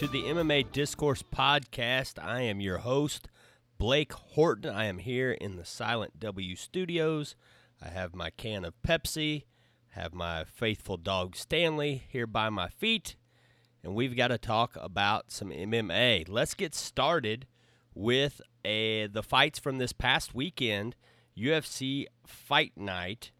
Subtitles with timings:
[0.00, 2.18] To the MMA Discourse Podcast.
[2.18, 3.28] I am your host,
[3.76, 4.74] Blake Horton.
[4.74, 7.36] I am here in the Silent W studios.
[7.82, 9.44] I have my can of Pepsi,
[9.90, 13.16] have my faithful dog Stanley here by my feet,
[13.84, 16.26] and we've got to talk about some MMA.
[16.30, 17.46] Let's get started
[17.94, 20.96] with a, the fights from this past weekend
[21.36, 23.32] UFC Fight Night.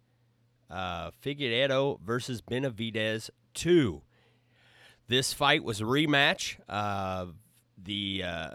[0.69, 4.03] Uh, Figueiredo versus Benavidez 2.
[5.11, 7.35] This fight was a rematch of
[7.77, 8.51] the uh,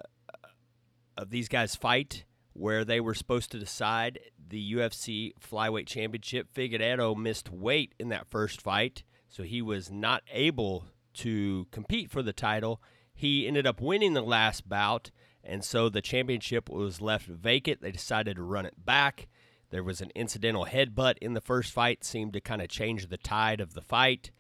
[1.18, 2.24] of these guys' fight
[2.54, 6.48] where they were supposed to decide the UFC flyweight championship.
[6.54, 12.24] Figueiredo missed weight in that first fight, so he was not able to compete for
[12.24, 12.82] the title.
[13.14, 15.12] He ended up winning the last bout,
[15.44, 17.82] and so the championship was left vacant.
[17.82, 19.28] They decided to run it back.
[19.72, 23.18] There was an incidental headbutt in the first fight, seemed to kind of change the
[23.18, 24.32] tide of the fight.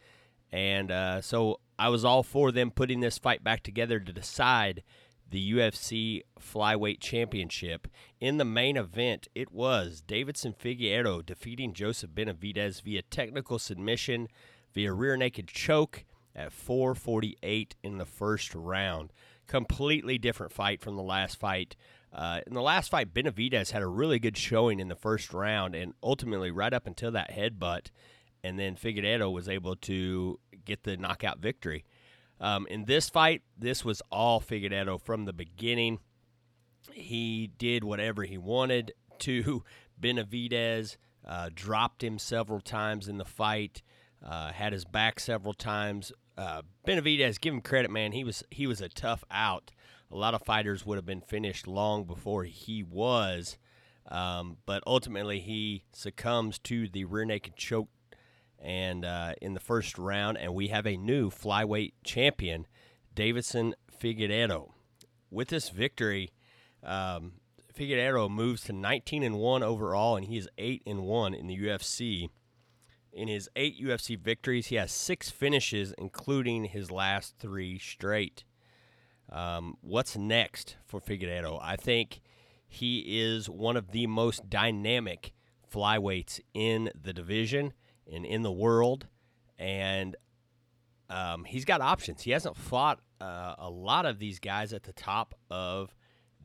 [0.49, 4.83] And uh, so I was all for them putting this fight back together to decide
[5.29, 7.87] the UFC Flyweight Championship.
[8.19, 14.27] In the main event, it was Deiveson Figueiredo defeating Joseph Benavidez via technical submission
[14.73, 19.11] via rear naked choke at 448 in the first round.
[19.47, 21.75] Completely different fight from the last fight.
[22.13, 25.75] Uh, in the last fight, Benavidez had a really good showing in the first round,
[25.75, 27.91] and ultimately, right up until that headbutt,
[28.45, 31.83] and then Figueiredo was able to get the knockout victory.
[32.39, 35.99] Um, in this fight, this was all Figueiredo from the beginning.
[36.93, 39.63] He did whatever he wanted to
[40.01, 43.81] Benavidez, uh, dropped him several times in the fight,
[44.23, 46.11] uh, had his back several times.
[46.37, 48.11] Uh, Benavidez, give him credit, man.
[48.11, 49.71] He was he was a tough out.
[50.11, 53.57] A lot of fighters would have been finished long before he was,
[54.07, 57.89] um, but ultimately he succumbs to the rear naked choke
[58.65, 62.65] and uh, in the first round, and we have a new flyweight champion,
[63.15, 64.71] Deiveson Figueiredo.
[65.29, 66.31] With this victory,
[66.83, 67.33] um,
[67.77, 71.57] Figueiredo moves to 19 and one overall, and he is eight and one in the
[71.57, 72.29] UFC.
[73.13, 78.45] In his eight UFC victories, he has six finishes, including his last three straight.
[79.31, 81.59] Um, what's next for Figueiredo?
[81.61, 82.19] I think
[82.67, 85.33] he is one of the most dynamic
[85.71, 87.73] flyweights in the division
[88.11, 89.07] and in the world,
[89.57, 90.15] and
[91.09, 92.21] um, he's got options.
[92.21, 95.95] He hasn't fought uh, a lot of these guys at the top of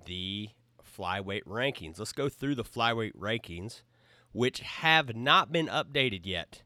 [0.06, 0.50] the
[0.96, 1.98] flyweight rankings.
[1.98, 3.82] Let's go through the flyweight rankings,
[4.32, 6.62] which have not been updated yet.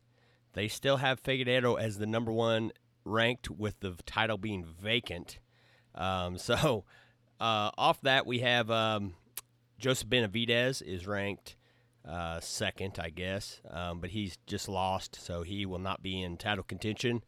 [0.53, 2.73] They still have Figueiredo as the number one
[3.05, 5.39] ranked, with the title being vacant.
[5.95, 6.85] Um, so,
[7.41, 9.15] uh, off that, we have um,
[9.79, 11.57] Joseph Benavidez is ranked
[12.09, 16.37] uh, second, I guess, um, but he's just lost, so he will not be in
[16.37, 17.23] title contention.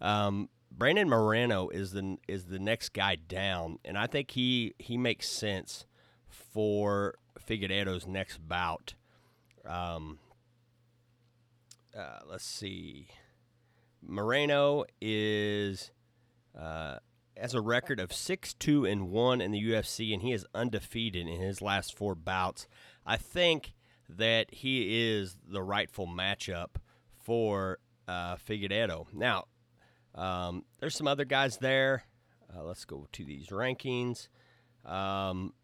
[0.00, 4.96] Um, Brandon Moreno is the is the next guy down, and I think he he
[4.96, 5.86] makes sense
[6.28, 7.16] for
[7.46, 8.94] Figueiredo's next bout.
[9.66, 10.18] Um,
[11.96, 13.08] uh, let's see.
[14.02, 15.90] Moreno is
[16.58, 16.96] uh,
[17.36, 21.26] has a record of six two and one in the UFC, and he is undefeated
[21.26, 22.66] in his last four bouts.
[23.04, 23.74] I think
[24.18, 26.76] that he is the rightful matchup
[27.22, 27.78] for
[28.08, 29.06] uh, Figueiredo.
[29.12, 29.46] Now,
[30.14, 32.04] um, there's some other guys there.
[32.54, 34.28] Uh, let's go to these rankings.
[34.84, 35.54] Um,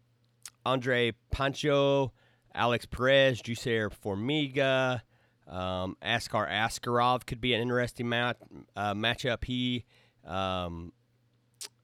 [0.65, 2.13] Andre Pancho,
[2.53, 5.01] Alex Perez, Jussier Formiga,
[5.47, 8.37] um, Askar Askarov could be an interesting mat,
[8.75, 9.43] uh, matchup.
[9.45, 9.85] He
[10.25, 10.93] um,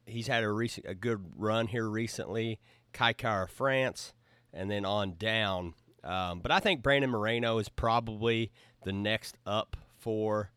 [0.05, 2.59] he's had a recent a good run here recently.
[2.93, 4.13] Kai Kara France,
[4.53, 5.73] and then on down.
[6.05, 8.51] Um, but I think Brandon Moreno is probably
[8.83, 10.51] the next up for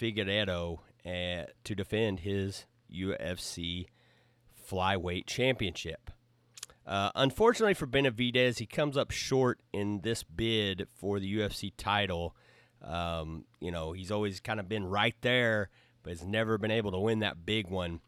[0.00, 3.86] Figueiredo uh, to defend his UFC
[4.68, 6.10] flyweight championship.
[6.84, 12.34] Uh, unfortunately for Benavidez, he comes up short in this bid for the UFC title.
[12.82, 15.68] Um, you know, he's always kind of been right there,
[16.02, 18.00] but has never been able to win that big one.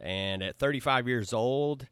[0.00, 1.86] And at 35 years old,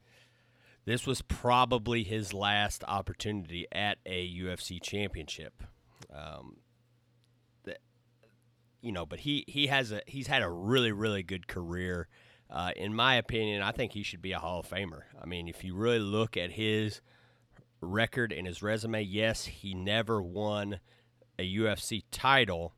[0.85, 5.63] this was probably his last opportunity at a UFC championship.
[6.13, 6.57] Um,
[8.83, 12.09] you know, but he, he has a he's had a really really good career.
[12.49, 15.03] Uh, in my opinion, I think he should be a Hall of Famer.
[15.21, 17.01] I mean, if you really look at his
[17.81, 20.81] record and his resume, yes, he never won
[21.39, 22.75] a UFC title,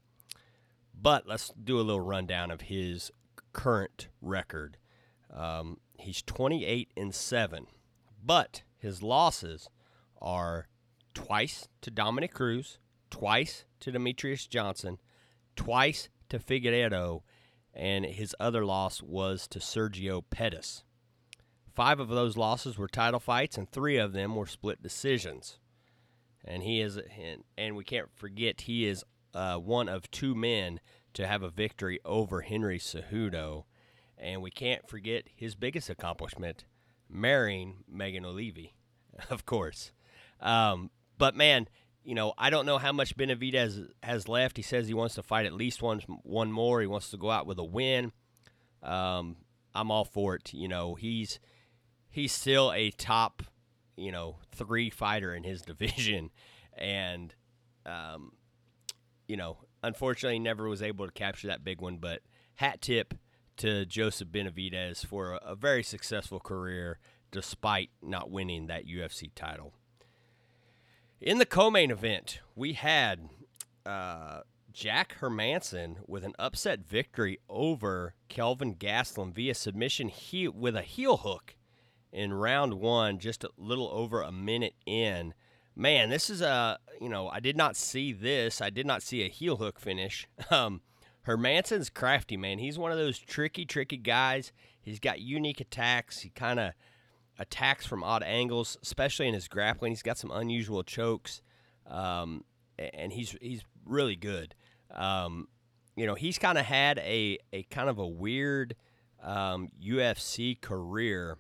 [0.94, 3.10] but let's do a little rundown of his
[3.54, 4.76] current record.
[5.34, 7.66] Um, he's 28 and 7
[8.22, 9.68] but his losses
[10.20, 10.68] are
[11.14, 12.78] twice to Dominick Cruz,
[13.10, 14.98] twice to Demetrious Johnson,
[15.56, 17.22] twice to Figueiredo,
[17.74, 20.84] and his other loss was to Sergio Pettis.
[21.74, 25.58] Five of those losses were title fights, and three of them were split decisions.
[26.44, 26.98] And he is,
[27.56, 30.80] and we can't forget, he is uh, one of two men
[31.14, 33.64] to have a victory over Henry Cejudo.
[34.18, 36.64] And we can't forget his biggest accomplishment,
[37.12, 38.74] marrying Megan Olivi,
[39.30, 39.92] of course.
[40.40, 41.68] Um, but man,
[42.04, 44.56] you know, I don't know how much Benavidez has left.
[44.56, 46.80] He says he wants to fight at least one one more.
[46.80, 48.12] He wants to go out with a win.
[48.82, 49.36] Um,
[49.74, 50.52] I'm all for it.
[50.52, 51.38] You know, he's
[52.10, 53.42] he's still a top,
[53.96, 56.30] you know, three fighter in his division,
[56.76, 57.34] and
[57.86, 58.32] um,
[59.28, 61.98] you know, unfortunately, never was able to capture that big one.
[61.98, 62.20] But
[62.56, 63.14] hat tip
[63.58, 66.98] to Joseph Benavidez for a, very successful career,
[67.30, 69.72] despite not winning that UFC title.
[71.20, 73.28] In the co-main event, we had
[73.86, 74.40] uh,
[74.72, 81.18] Jack Hermansson with an upset victory over Kelvin Gastelum via submission he- with a heel
[81.18, 81.56] hook
[82.12, 85.34] in round one, just a little over a minute in.
[85.74, 88.60] Man, this is a you know I did not see this.
[88.60, 90.26] I did not see a heel hook finish.
[90.50, 90.82] Um,
[91.22, 92.58] Hermansson's crafty man.
[92.58, 94.52] He's one of those tricky, tricky guys.
[94.80, 96.20] He's got unique attacks.
[96.20, 96.72] He kind of
[97.38, 99.92] attacks from odd angles, especially in his grappling.
[99.92, 101.42] He's got some unusual chokes,
[101.86, 102.44] um,
[102.78, 104.54] and he's he's really good.
[104.90, 105.48] Um,
[105.96, 108.74] you know, he's kind of had a a kind of a weird
[109.22, 111.38] um, UFC career.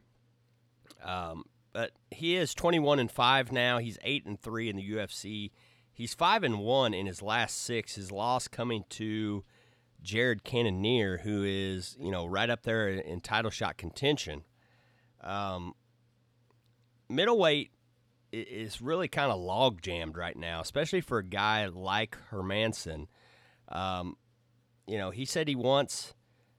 [1.04, 3.78] Um, but he is 21 and 5 now.
[3.78, 5.50] He's 8 and 3 in the UFC.
[5.92, 7.94] He's 5 and 1 in his last 6.
[7.94, 9.42] His loss coming to
[10.02, 14.42] Jared Cannonier who is, you know, right up there in title shot contention.
[15.20, 15.74] Um,
[17.08, 17.70] middleweight
[18.32, 23.06] is really kind of log jammed right now, especially for a guy like Hermansson.
[23.68, 24.16] Um,
[24.86, 26.14] you know, he said he wants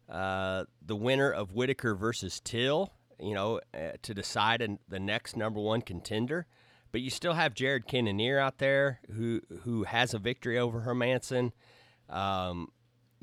[0.09, 5.59] uh, the winner of Whittaker versus Till, you know, uh, to decide the next number
[5.59, 6.45] one contender.
[6.91, 11.51] But you still have Jared Cannonier out there who who has a victory over Hermansson.
[12.07, 12.67] Um,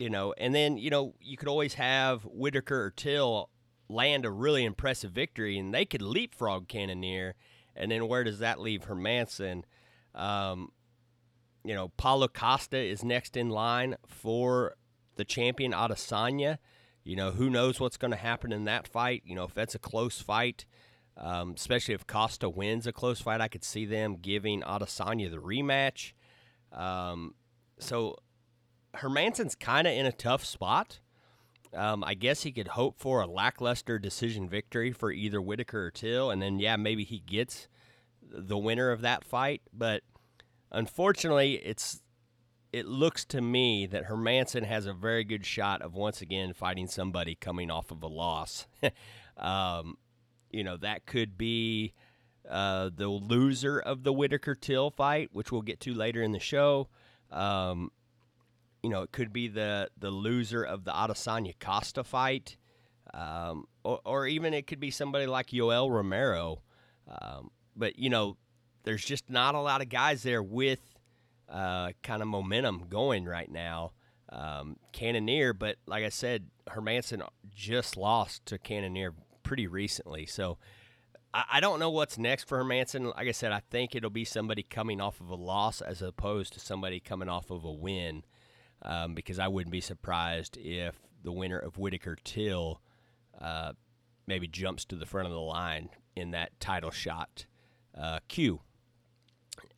[0.01, 3.51] you know, and then you know you could always have Whittaker or Till
[3.89, 7.35] land a really impressive victory, and they could leapfrog Cannonier.
[7.77, 9.65] And then where does that leave Hermansson?
[10.15, 10.73] Um,
[11.65, 14.75] you know, Paulo Costa is next in line for
[15.17, 16.59] the champion Adesanya.
[17.05, 19.23] You know, who knows what's going to happen in that fight?
[19.27, 20.65] You know, if that's a close fight,
[21.19, 25.39] um, especially if Costa wins a close fight, I could see them giving Adesanya the
[25.39, 26.13] rematch.
[26.73, 27.35] Um,
[27.79, 28.17] so
[28.97, 31.01] Hermansson's kind of in a tough spot.
[31.73, 35.91] Um, I guess he could hope for a lackluster decision victory for either Whittaker or
[35.91, 37.69] Till, and then yeah, maybe he gets
[38.23, 39.63] the winner of that fight.
[39.73, 40.03] But
[40.73, 42.03] unfortunately, it's
[42.73, 46.87] it looks to me that Hermansson has a very good shot of once again fighting
[46.87, 48.67] somebody coming off of a loss.
[49.37, 49.97] um,
[50.51, 51.95] you know that could be
[52.49, 56.41] uh, the loser of the Whittaker Till fight, which we'll get to later in the
[56.41, 56.89] show.
[57.31, 57.93] Um,
[58.83, 62.57] you know, it could be the the loser of the Adesanya Costa fight,
[63.13, 66.63] um, or, or, even it could be somebody like Yoel Romero.
[67.09, 68.37] Um, but you know,
[68.85, 70.81] there's just not a lot of guys there with
[71.49, 73.93] uh, kind of momentum going right now.
[74.31, 80.59] Um, Cannonier, but like I said, Hermansson just lost to Cannonier pretty recently, so.
[81.33, 83.15] I don't know what's next for Hermansson.
[83.15, 86.55] Like I said, I think it'll be somebody coming off of a loss as opposed
[86.55, 88.25] to somebody coming off of a win
[88.83, 92.81] um, because I wouldn't be surprised if the winner of Whittaker Till
[93.41, 93.73] uh,
[94.27, 97.47] maybe jumps to the front of the line in that title shot
[97.97, 98.61] uh, queue.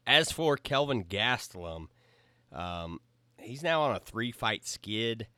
[0.07, 1.87] As for Kelvin Gastelum,
[2.53, 3.01] um,
[3.39, 5.29] he's now on a three fight skid.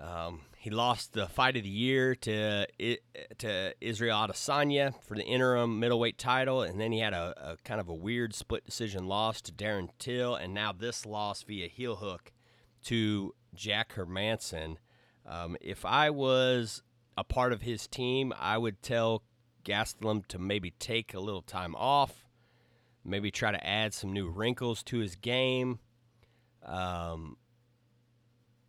[0.00, 2.66] Um, he lost the fight of the year to
[3.38, 7.80] to Israel Adesanya for the interim middleweight title, and then he had a, a, kind
[7.80, 11.96] of a weird split decision loss to Darren Till, and now this loss via heel
[11.96, 12.32] hook
[12.88, 14.76] to Jack Hermansson.
[15.26, 16.82] Um, if I was
[17.18, 19.24] a part of his team, I would tell
[19.62, 22.24] Gastelum to maybe take a little time off,
[23.04, 25.80] maybe try to add some new wrinkles to his game.
[26.64, 27.36] Um,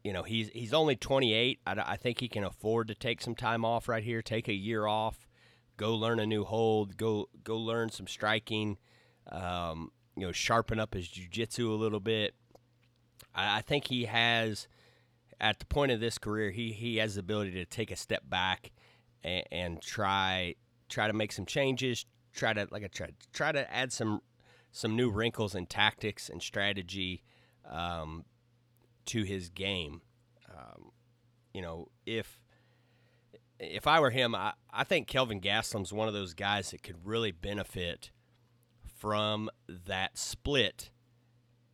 [0.04, 1.60] you know, he's he's only 28.
[1.66, 4.54] I, I think he can afford to take some time off right here, take a
[4.54, 5.30] year off,
[5.78, 8.80] go learn a new hold, go go learn some striking,
[9.32, 12.36] um, you know, sharpen up his jiu-jitsu a little bit.
[13.36, 14.68] I, think he has,
[15.40, 18.24] at the point of this career, he he has the ability to take a step
[18.30, 18.72] back
[19.24, 20.56] and, and try
[20.90, 22.06] try to make some changes.
[22.34, 24.22] Try to like I try try to add some
[24.72, 27.24] some new wrinkles and tactics and strategy
[27.70, 28.26] um,
[29.06, 30.02] to his game.
[30.50, 30.92] Um,
[31.54, 32.42] you know, if
[33.60, 37.06] if I were him, I, I think Kelvin Gastelum's one of those guys that could
[37.06, 38.12] really benefit
[38.98, 40.92] from that split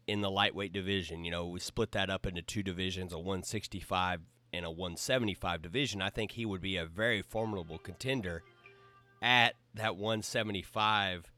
[0.08, 1.24] in the lightweight division.
[1.24, 4.22] You know, we split that up into two divisions, a 165
[4.54, 6.02] and a 175 division.
[6.02, 8.44] I think he would be a very formidable contender
[9.22, 11.32] at that 175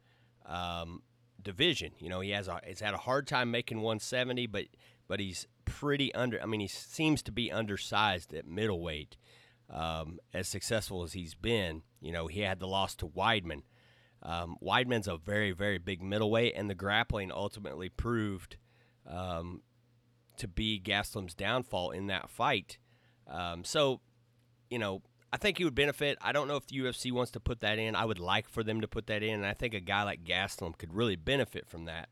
[0.45, 1.01] um,
[1.41, 1.91] division.
[1.99, 4.65] You know, he has a he's had a hard time making 170, but
[5.07, 6.41] but he's pretty under.
[6.41, 9.17] I mean, he seems to be undersized at middleweight.
[9.69, 13.63] Um, as successful as he's been, you know, he had the loss to Weidman.
[14.27, 18.57] Um, Weidman's a very, very big middleweight, and the grappling ultimately proved
[19.09, 19.61] um,
[20.35, 22.77] to be Gastelum's downfall in that fight.
[23.25, 24.01] Um, so,
[24.69, 26.17] you know, I think he would benefit.
[26.21, 27.95] I don't know if the UFC wants to put that in.
[27.95, 30.25] I would like for them to put that in, and I think a guy like
[30.25, 32.09] Gastelum could really benefit from that.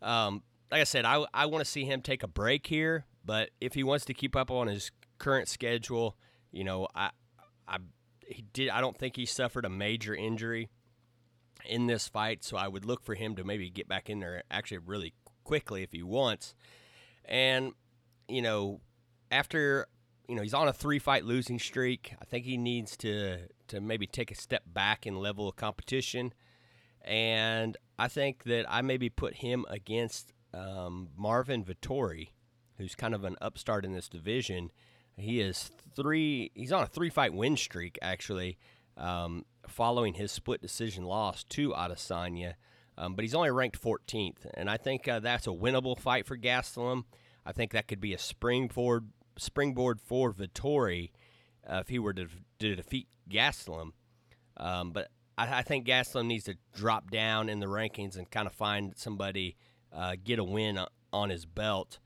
[0.00, 3.50] Um, like I said, I, I want to see him take a break here, but
[3.60, 6.16] if he wants to keep up on his current schedule,
[6.52, 7.10] you know, I,
[7.66, 7.78] I,
[8.28, 8.68] he did.
[8.68, 10.70] I don't think he suffered a major injury
[11.66, 14.42] in this fight, so I would look for him to maybe get back in there
[14.50, 15.14] actually really
[15.44, 16.54] quickly if he wants.
[17.24, 17.72] And
[18.28, 18.80] you know,
[19.30, 19.86] after
[20.28, 23.80] you know he's on a three fight losing streak, I think he needs to to
[23.80, 26.32] maybe take a step back in level of competition.
[27.04, 32.28] And I think that I maybe put him against um, Marvin Vettori,
[32.78, 34.70] who's kind of an upstart in this division.
[35.16, 36.50] He is three.
[36.54, 38.58] He's on a three-fight win streak actually,
[38.96, 42.54] um, following his split decision loss to Adesanya.
[42.98, 46.36] Um, but he's only ranked 14th, and I think uh, that's a winnable fight for
[46.36, 47.04] Gastelum.
[47.44, 49.08] I think that could be a springboard
[49.38, 51.10] springboard for Vettori
[51.66, 53.92] uh, if he were to, to defeat Gastelum.
[54.56, 55.08] Um, but
[55.38, 58.92] I, I, think Gastelum needs to drop down in the rankings and kind of find
[58.96, 59.56] somebody,
[59.92, 60.78] uh, get a win
[61.12, 61.98] on his belt,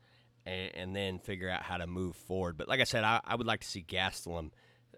[0.45, 2.57] and, and, then figure out how to move forward.
[2.57, 4.51] But like I said, I, I would like to see Gastelum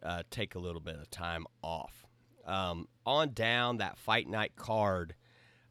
[0.04, 2.06] uh, take a little bit of time off.
[2.46, 5.14] Um, on down that fight night card,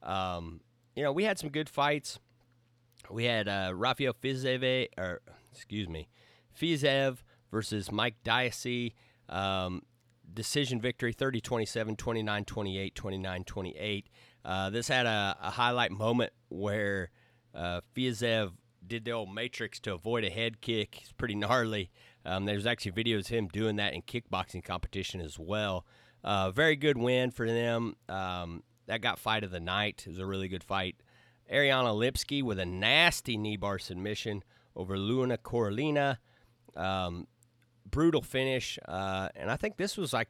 [0.03, 0.61] um,
[0.95, 2.19] you know, we had some good fights.
[3.11, 5.21] We had uh, Rafael Fiziev, or
[5.53, 6.09] excuse me,
[6.59, 7.19] Fiziev
[7.51, 8.93] versus Mike Diakiese.
[9.29, 9.83] Um,
[10.33, 14.09] decision victory 30 27, 29 28, 29 28.
[14.45, 17.11] Uh, this had a, a, highlight moment where
[17.55, 18.53] uh, Fiziev
[18.87, 20.99] did the old matrix to avoid a head kick.
[21.03, 21.91] It's pretty gnarly.
[22.29, 25.87] Um, there's actually videos of him doing that in kickboxing competition as well.
[26.23, 27.95] Uh, very good win for them.
[28.09, 30.05] Um, that got fight of the night.
[30.07, 30.97] It was a really good fight.
[31.51, 34.45] Ariane Lipski with a nasty knee bar submission
[34.77, 36.19] over Luana Carolina.
[36.77, 37.27] Um,
[37.91, 38.79] brutal finish.
[38.87, 40.29] Uh, and I think this was like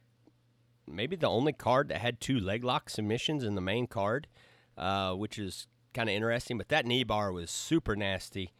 [0.87, 4.27] maybe the only card that had two leg lock submissions in the main card,
[4.77, 6.57] uh, which is kind of interesting.
[6.57, 8.53] But that knee bar was super nasty.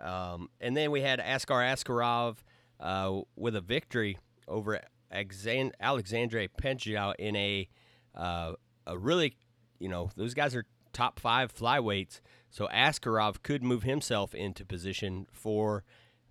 [0.00, 2.36] Um, and then we had Askar Askarov
[2.80, 7.68] uh, with a victory over Alexandre Pantoja in a
[8.14, 8.52] uh,
[8.86, 9.36] a really,
[9.78, 12.20] you know, those guys are top five flyweights.
[12.50, 15.84] So Askarov could move himself into position for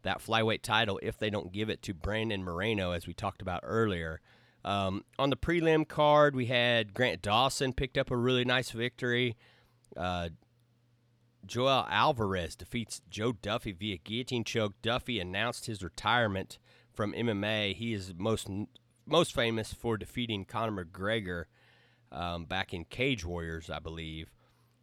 [0.03, 3.61] that flyweight title if they don't give it to Brandon Moreno, as we talked about
[3.63, 4.21] earlier.
[4.65, 9.35] Um, on the prelim card, we had Grant Dawson picked up a really nice victory.
[9.97, 10.29] Uh,
[11.45, 14.73] Joel Alvarez defeats Joe Duffy via guillotine choke.
[14.81, 16.57] Duffy announced his retirement
[16.93, 17.75] from MMA.
[17.75, 18.49] He is most
[19.05, 21.45] most famous for defeating Conor McGregor
[22.11, 24.31] um, back in Cage Warriors, I believe.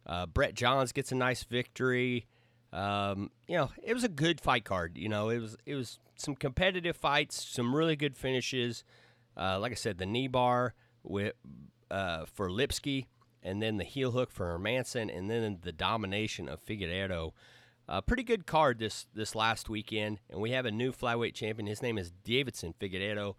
[0.05, 2.27] Uh, Brett Johns gets a nice victory.
[2.73, 4.97] Um, you know, it was a good fight card.
[4.97, 8.83] You know, it was it was some competitive fights, some really good finishes.
[9.35, 11.33] Uh, like I said, the knee bar with
[11.89, 13.05] uh, for Lipski,
[13.43, 17.31] and then the heel hook for Hermansson, and then the domination of Figueiredo.
[17.87, 21.67] A pretty good card this this last weekend, and we have a new flyweight champion.
[21.67, 23.35] His name is Deiveson Figueiredo.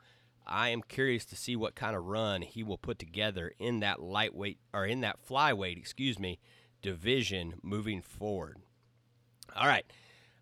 [0.46, 4.00] I am curious to see what kind of run he will put together in that
[4.00, 6.38] lightweight or in that flyweight, excuse me,
[6.82, 8.58] division moving forward.
[9.54, 9.86] All right.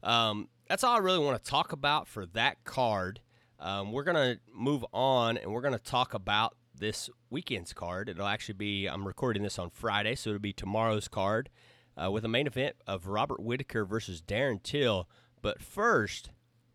[0.03, 3.21] Um, that's all I really want to talk about for that card.
[3.59, 8.09] Um, we're to move on and we're to talk about this weekend's card.
[8.09, 11.51] It'll actually be, I'm recording this on Friday, so it'll be tomorrow's card
[11.97, 15.09] uh, with a main event of Robert Whittaker versus Darren Till.
[15.43, 16.31] But first,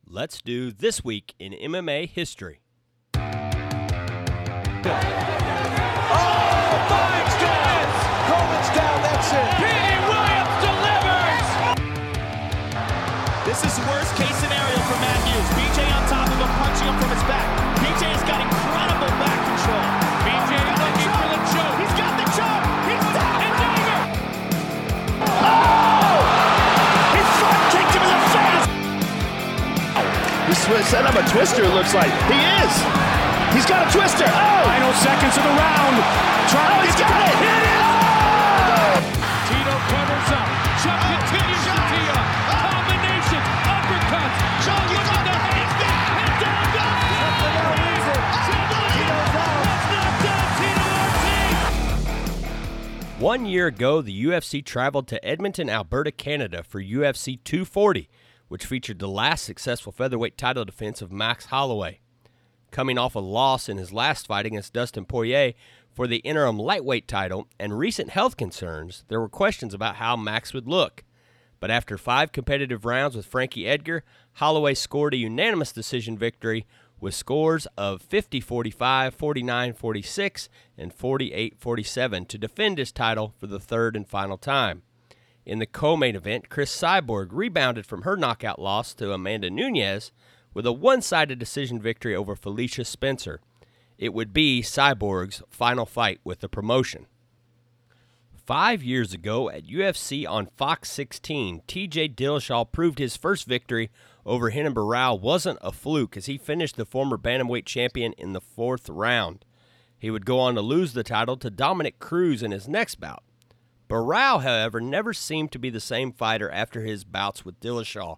[0.08, 2.62] let's do This Week in MMA History.
[30.86, 32.14] set up a twister, it looks like.
[32.30, 32.74] He is.
[33.58, 34.30] He's got a twister.
[34.30, 34.62] Oh!
[34.70, 35.98] Final seconds of the round.
[36.46, 37.36] Trying oh, he's got it.
[37.42, 37.82] Hit it.
[38.70, 39.02] Oh!
[39.50, 40.46] Tito covers up.
[40.86, 42.28] Chuck continues to tee up.
[42.54, 43.42] Combination.
[43.66, 44.38] Uppercuts.
[44.62, 46.22] Chuck look at the handstand.
[46.22, 47.06] And down goes.
[53.18, 58.08] One year ago, the UFC traveled to Edmonton, Alberta, Canada for UFC 240
[58.48, 62.00] which featured the last successful featherweight title defense of Max Holloway.
[62.72, 65.54] Coming off a loss in his last fight against Dustin Poirier
[65.94, 70.54] for the interim lightweight title and recent health concerns, there were questions about how Max
[70.54, 71.04] would look.
[71.60, 76.68] But after five competitive rounds with Frankie Edgar, Holloway scored a unanimous decision victory
[77.00, 83.48] with scores of 50 45, 49 46, and 48 47 to defend his title for
[83.48, 84.82] the third and final time.
[85.46, 90.12] In the co main event, Chris Cyborg rebounded from her knockout loss to Amanda Nunes
[90.54, 93.42] with a one sided decision victory over Felicia Spencer.
[93.98, 97.06] It would be Cyborg's final fight with the promotion.
[98.34, 103.90] Five years ago at UFC on Fox 16, TJ Dillashaw proved his first victory
[104.26, 108.42] over Renan Barão wasn't a fluke as he finished the former bantamweight champion in the
[108.42, 109.46] fourth round.
[109.98, 113.24] He would go on to lose the title to Dominick Cruz in his next bout.
[113.90, 118.18] Barão, however, never seemed to be the same fighter after his bouts with Dillashaw.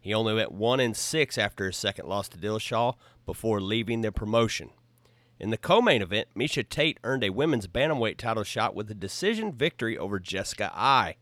[0.00, 2.94] He only went 1 and 6 after his second loss to Dillashaw
[3.26, 4.70] before leaving the promotion.
[5.40, 9.52] In the co-main event, Miesha Tate earned a women's bantamweight title shot with a decision
[9.52, 11.16] victory over Jessica Eye.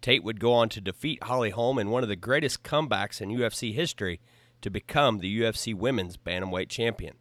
[0.00, 3.30] Tate would go on to defeat Holly Holm in one of the greatest comebacks in
[3.30, 4.20] UFC history
[4.60, 7.14] to become the UFC Women's Bantamweight Champion.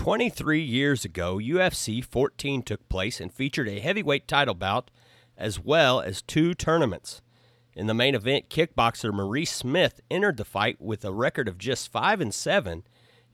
[0.00, 4.90] 23 years ago, UFC 14 took place and featured a heavyweight title bout
[5.36, 7.20] as well as two tournaments.
[7.74, 11.92] In the main event, kickboxer Maurice Smith entered the fight with a record of just
[11.92, 12.82] 5 and 7,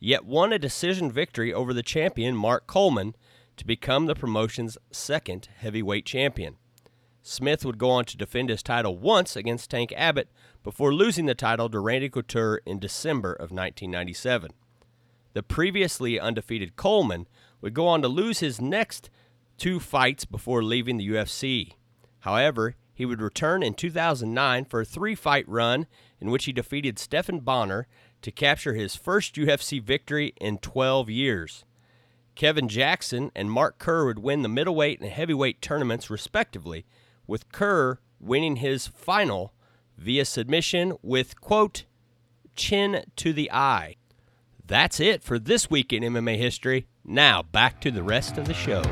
[0.01, 3.15] yet won a decision victory over the champion Mark Coleman
[3.59, 6.57] to become the promotion's second heavyweight champion.
[7.23, 10.33] Smith would go on to defend his title once against Tank Abbott
[10.65, 14.51] before losing the title to Randy Couture in December of 1997.
[15.37, 17.29] The previously undefeated Coleman
[17.61, 19.11] would go on to lose his next
[19.59, 21.75] two fights before leaving the UFC.
[22.20, 25.88] However, he would return in 2009 for a three fight run
[26.22, 27.87] in which he defeated Stephan Bonnar
[28.22, 31.66] to capture his first UFC victory in 12 years.
[32.35, 36.87] Kevin Jackson and Mark Kerr would win the middleweight and heavyweight tournaments respectively,
[37.27, 39.53] with Kerr winning his final
[39.99, 41.85] via submission with, quote,
[42.55, 43.96] chin to the eye.
[44.69, 46.89] That's it for this week in MMA history.
[47.05, 48.83] Now, back to the rest of the show.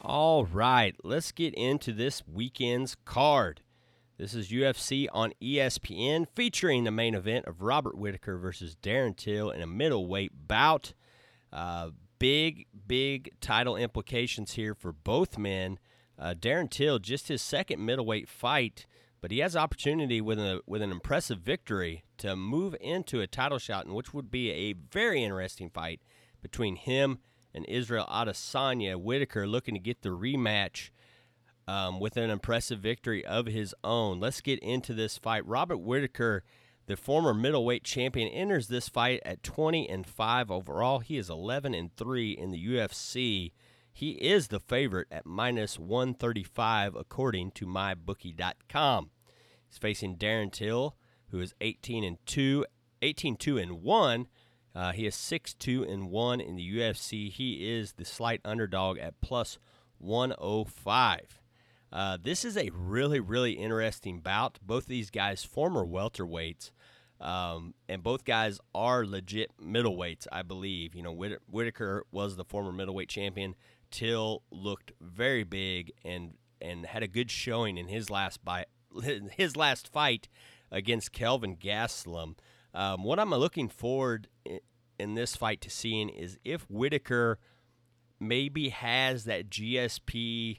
[0.00, 3.62] All right, let's get into this weekend's card.
[4.18, 9.50] This is UFC on ESPN featuring the main event of Robert Whittaker versus Darren Till
[9.50, 10.94] in a middleweight bout.
[11.52, 15.78] Uh, big, big title implications here for both men.
[16.18, 18.86] Uh, Darren Till, just his second middleweight fight,
[19.20, 23.58] but he has opportunity with a with an impressive victory to move into a title
[23.58, 26.00] shot, in which would be a very interesting fight
[26.42, 27.18] between him
[27.54, 28.96] and Israel Adesanya.
[28.96, 30.90] Whittaker looking to get the rematch
[31.68, 34.18] um, with an impressive victory of his own.
[34.18, 35.46] Let's get into this fight.
[35.46, 36.42] Robert Whittaker
[36.88, 41.00] the former middleweight champion enters this fight at 20 and 5 overall.
[41.00, 43.52] He is 11 and 3 in the UFC.
[43.92, 49.10] He is the favorite at minus 135 according to mybookie.com.
[49.68, 50.96] He's facing Darren Till,
[51.30, 52.64] who is 18 and 2,
[53.02, 54.26] 18 2 and 1.
[54.74, 57.30] Uh, he is 6 2 and 1 in the UFC.
[57.30, 59.58] He is the slight underdog at plus
[59.98, 61.38] 105.
[61.92, 64.58] Uh, this is a really, really interesting bout.
[64.62, 66.70] Both of these guys, former welterweights,
[67.20, 70.94] um, and both guys are legit middleweights, I believe.
[70.94, 73.54] You know, Whit- Whittaker was the former middleweight champion.
[73.90, 78.66] Till looked very big and and had a good showing in his last by
[79.32, 80.28] his last fight
[80.70, 82.36] against Kelvin Gastelum.
[82.74, 84.28] Um, what I'm looking forward
[84.98, 87.38] in, this fight to seeing is if Whittaker
[88.20, 90.58] maybe has that GSP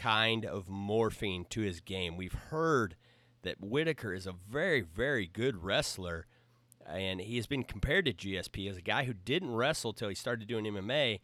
[0.00, 2.16] kind of morphing to his game.
[2.16, 2.96] We've heard
[3.46, 6.26] that Whittaker is a very, very good wrestler,
[6.84, 10.16] and he has been compared to GSP as a guy who didn't wrestle till he
[10.16, 11.20] started doing MMA,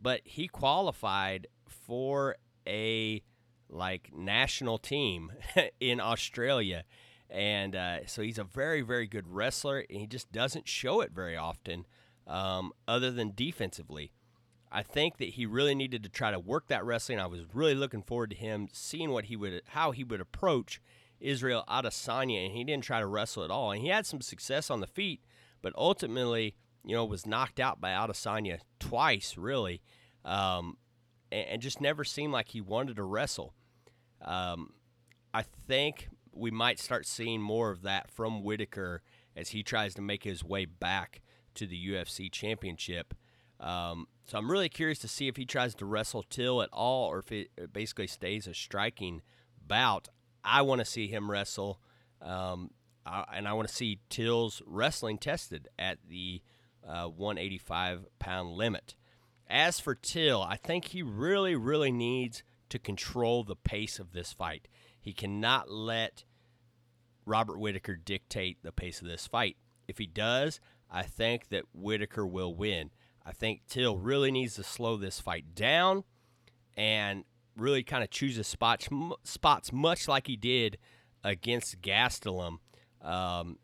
[0.00, 2.36] but he qualified for
[2.66, 3.22] a
[3.68, 5.32] like national team
[5.80, 6.84] in Australia.
[7.28, 11.12] And uh, so he's a very, very good wrestler, and he just doesn't show it
[11.12, 11.84] very often,
[12.26, 14.12] um, other than defensively.
[14.72, 17.20] I think that he really needed to try to work that wrestling.
[17.20, 20.80] I was really looking forward to him seeing what he would, how he would approach
[21.20, 23.72] Israel Adesanya, and he didn't try to wrestle at all.
[23.72, 25.22] And he had some success on the feet,
[25.62, 29.82] but ultimately, you know, was knocked out by Adesanya twice, really,
[30.24, 30.76] um,
[31.32, 33.54] and, and, just never seemed like he wanted to wrestle.
[34.22, 34.72] Um,
[35.32, 39.02] I think we might start seeing more of that from Whittaker
[39.36, 41.22] as he tries to make his way back
[41.54, 43.14] to the UFC championship.
[43.58, 47.08] Um, so I'm really curious to see if he tries to wrestle Till at all
[47.08, 49.22] or if it basically stays a striking
[49.66, 50.08] bout.
[50.46, 51.80] I want to see him wrestle,
[52.22, 52.70] um,
[53.04, 56.40] and I want to see Till's wrestling tested at the
[56.86, 58.94] uh, 185 pound limit.
[59.48, 64.32] As for Till, I think he really, really needs to control the pace of this
[64.32, 64.68] fight.
[65.00, 66.24] He cannot let
[67.24, 69.56] Robert Whittaker dictate the pace of this fight.
[69.86, 72.90] If he does, I think that Whittaker will win.
[73.24, 76.04] I think Till really needs to slow this fight down
[76.76, 77.24] and
[77.56, 78.88] really kind of choose his spots,
[79.24, 80.78] spots much like he did
[81.24, 82.58] against Gastelum.
[83.02, 83.58] Um,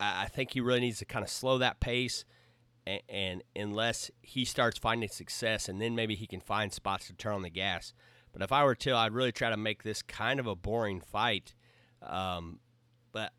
[0.00, 2.24] I, I, think he really needs to kind of slow that pace,
[2.86, 7.14] and, and, unless he starts finding success, and then maybe he can find spots to
[7.14, 7.92] turn on the gas.
[8.32, 11.00] But if I were to, I'd really try to make this kind of a boring
[11.00, 11.54] fight.
[12.02, 12.60] Um,
[13.12, 13.32] but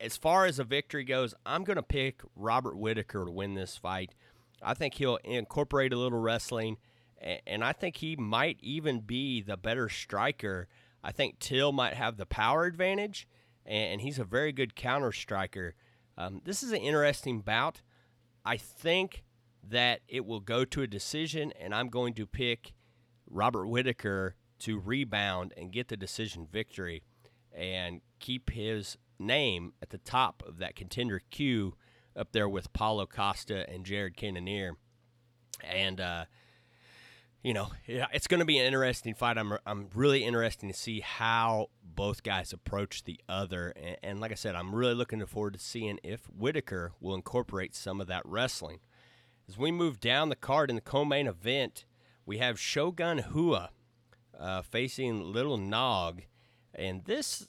[0.00, 3.76] as far as a victory goes, I'm going to pick Robert Whittaker to win this
[3.76, 4.14] fight.
[4.62, 6.78] I think he'll incorporate a little wrestling,
[7.20, 10.68] and I think he might even be the better striker.
[11.02, 13.28] I think Till might have the power advantage,
[13.64, 15.74] and he's a very good counter striker.
[16.16, 17.82] Um, this is an interesting bout.
[18.44, 19.22] I think
[19.68, 22.72] that it will go to a decision, and I'm going to pick
[23.28, 27.02] Robert Whittaker to rebound and get the decision victory
[27.52, 31.74] and keep his name at the top of that contender queue
[32.16, 34.76] up there with Paulo Costa and Jared Cannonier.
[35.62, 36.24] And, uh,
[37.42, 39.38] you know, it's going to be an interesting fight.
[39.38, 43.72] I'm, I'm really interested to see how both guys approach the other.
[43.76, 47.74] And, and, like I said, I'm really looking forward to seeing if Whittaker will incorporate
[47.74, 48.80] some of that wrestling.
[49.48, 51.84] As we move down the card in the co main event,
[52.26, 53.70] we have Shogun Rua
[54.38, 56.22] uh, facing Little Nog.
[56.74, 57.48] And this,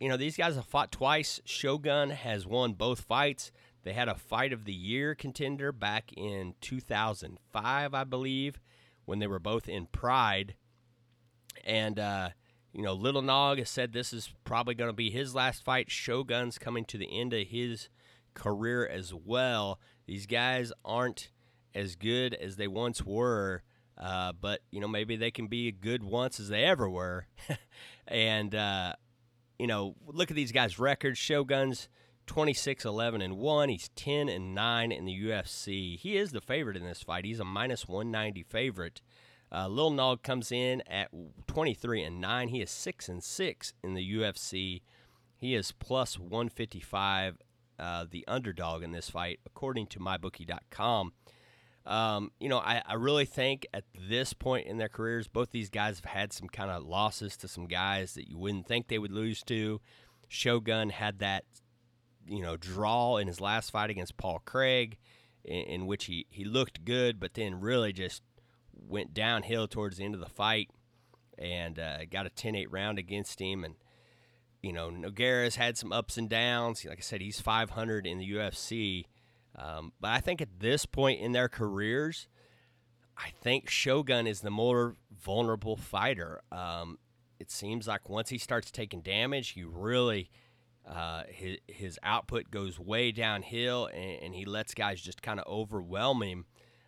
[0.00, 1.40] you know, these guys have fought twice.
[1.44, 3.50] Shogun has won both fights.
[3.82, 8.60] They had a fight of the year contender back in 2005, I believe,
[9.12, 10.54] when they were both in Pride.
[11.66, 12.30] And, uh,
[12.72, 15.90] you know, Little Nog has said this is probably going to be his last fight.
[15.90, 17.90] Shogun's coming to the end of his
[18.32, 19.78] career as well.
[20.06, 21.28] These guys aren't
[21.74, 23.62] as good as they once were,
[23.98, 27.26] uh, but, you know, maybe they can be good once as they ever were.
[28.08, 28.94] and, uh,
[29.58, 31.18] you know, look at these guys' records.
[31.18, 31.90] Shogun's
[32.32, 36.78] 26 11 and 1 he's 10 and 9 in the ufc he is the favorite
[36.78, 37.26] in this fight.
[37.26, 39.02] He's a minus 190 favorite.
[39.54, 41.10] Uh, lil nog comes in at
[41.46, 44.80] 23 and 9 he is 6 and 6 in the ufc
[45.36, 47.36] he is plus 155
[47.78, 51.12] uh, the underdog in this fight according to mybookie.com
[51.84, 55.68] um, you know I, I really think at this point in their careers both these
[55.68, 58.98] guys have had some kind of losses to some guys that you wouldn't think they
[58.98, 59.82] would lose to.
[60.28, 61.44] Shogun had that
[62.26, 64.98] you know, draw in his last fight against Paul Craig,
[65.44, 68.22] in, in, which he, he looked good, but then really just
[68.74, 70.70] went downhill towards the end of the fight
[71.38, 73.64] and uh, got a 10 8 round against him.
[73.64, 73.74] And,
[74.62, 76.84] you know, Nogueira's had some ups and downs.
[76.84, 79.06] Like I said, he's 500 in the UFC.
[79.56, 82.28] Um, but I think at this point in their careers,
[83.16, 86.42] I think Shogun is the more vulnerable fighter.
[86.50, 86.98] Um,
[87.38, 90.30] it seems like once he starts taking damage, he really
[90.86, 95.46] uh, his, his output goes way downhill, and, and he lets guys just kind of
[95.46, 96.44] overwhelm him.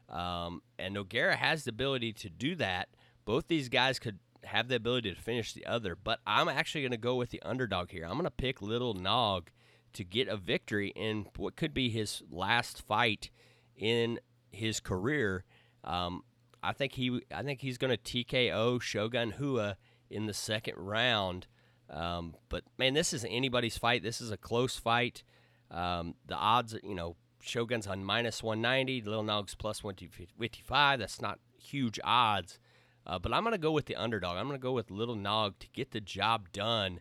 [0.08, 2.88] Um, and Nogueira has the ability to do that.
[3.24, 6.92] Both these guys could have the ability to finish the other, but I'm actually going
[6.92, 8.04] to go with the underdog here.
[8.04, 9.50] I'm going to pick Little Nog
[9.94, 13.30] to get a victory in what could be his last fight
[13.76, 14.18] in
[14.50, 15.44] his career.
[15.82, 16.22] Um,
[16.62, 19.76] I think he, I think he's going to TKO Shogun Rua
[20.10, 21.46] in the second round.
[21.90, 24.02] Um, but man, this isn't anybody's fight.
[24.02, 25.22] This is a close fight.
[25.70, 30.98] Um, the odds, you know, Shogun's on minus 190, Little Nog's plus 155.
[30.98, 32.58] That's not huge odds.
[33.06, 34.36] Uh, but I'm going to go with the underdog.
[34.36, 37.00] I'm going to go with Little Nog to get the job done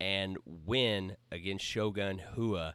[0.00, 2.74] and win against Shogun Rua,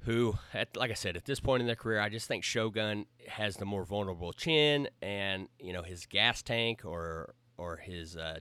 [0.00, 3.06] who, at, like I said, at this point in their career, I just think Shogun
[3.28, 8.38] has the more vulnerable chin, and you know his gas tank or or his uh,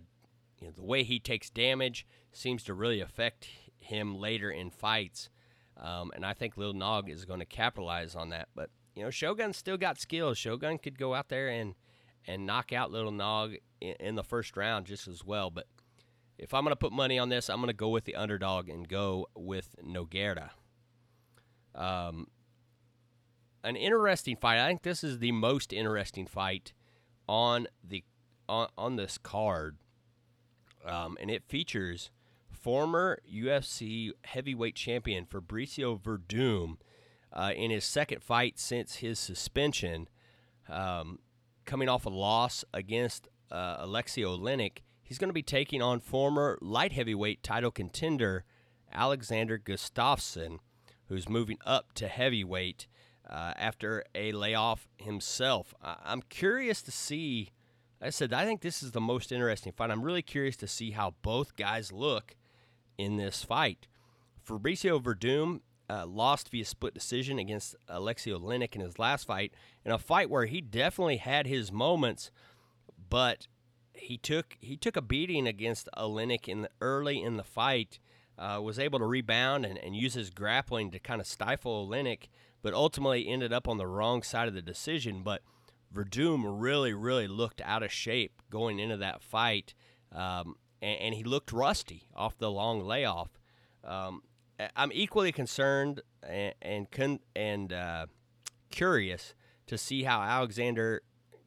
[0.61, 3.47] you know, the way he takes damage seems to really affect
[3.77, 5.29] him later in fights.
[5.75, 8.49] Um, and I think Lil Nog is going to capitalize on that.
[8.55, 10.37] But you know, Shogun's still got skills.
[10.37, 11.75] Shogun could go out there and
[12.27, 15.49] and knock out Little Nog in, in the first round just as well.
[15.49, 15.65] But
[16.37, 18.69] if I'm going to put money on this, I'm going to go with the underdog
[18.69, 20.51] and go with Nogueira.
[21.73, 22.27] Um,
[23.63, 24.59] an interesting fight.
[24.59, 26.73] I think this is the most interesting fight
[27.27, 28.03] on the
[28.49, 29.77] on, on this card,
[30.85, 32.09] um, and it features
[32.51, 36.77] former UFC heavyweight champion Fabricio Werdum
[37.33, 40.07] uh, in his second fight since his suspension,
[40.69, 41.19] um,
[41.65, 44.79] coming off a loss against uh, Alexei Oleinik.
[45.03, 48.45] He's going to be taking on former light heavyweight title contender
[48.93, 50.59] Alexander Gustafsson,
[51.07, 52.87] who's moving up to heavyweight
[53.29, 55.73] uh, after a layoff himself.
[55.81, 57.51] I- I'm curious to see.
[58.01, 59.91] I said I think this is the most interesting fight.
[59.91, 62.35] I'm really curious to see how both guys look
[62.97, 63.87] in this fight.
[64.47, 69.53] Fabricio Werdum uh, lost via split decision against Alexei Oleinik in his last fight,
[69.85, 72.31] in a fight where he definitely had his moments,
[73.09, 73.47] but
[73.93, 77.99] he took he took a beating against Oleinik in the, early in the fight.
[78.39, 82.29] Uh, was able to rebound and, and use his grappling to kind of stifle Oleinik,
[82.63, 85.21] but ultimately ended up on the wrong side of the decision.
[85.21, 85.41] But
[85.93, 89.73] Werdum really, really looked out of shape going into that fight,
[90.11, 93.29] um, and, and, he looked rusty off the long layoff.
[93.83, 94.23] Um,
[94.75, 98.05] I'm equally concerned and and, and uh,
[98.69, 99.33] curious
[99.67, 101.01] to see how Alexander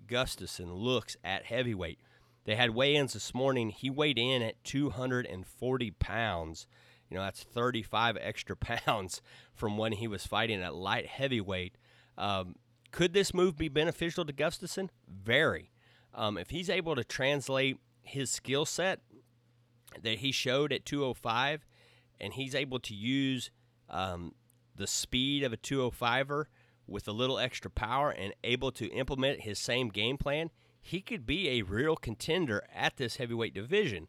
[0.07, 2.01] Gustafsson looks at heavyweight.
[2.45, 3.71] They had weigh-ins this morning.
[3.71, 6.67] He weighed in at 240 pounds.
[7.09, 9.23] You know, that's 35 extra pounds
[9.55, 11.77] from when he was fighting at light heavyweight.
[12.17, 12.57] Um,
[12.95, 14.89] could this move be beneficial to Gustafsson?
[15.09, 15.73] Very.
[16.15, 19.01] Um, if he's able to translate his skill set
[20.01, 21.67] that he showed at 205,
[22.21, 23.51] and he's able to use
[23.91, 24.33] um,
[24.77, 26.45] the speed of a 205er
[26.87, 31.27] with a little extra power and able to implement his same game plan, he could
[31.27, 34.07] be a real contender at this heavyweight division.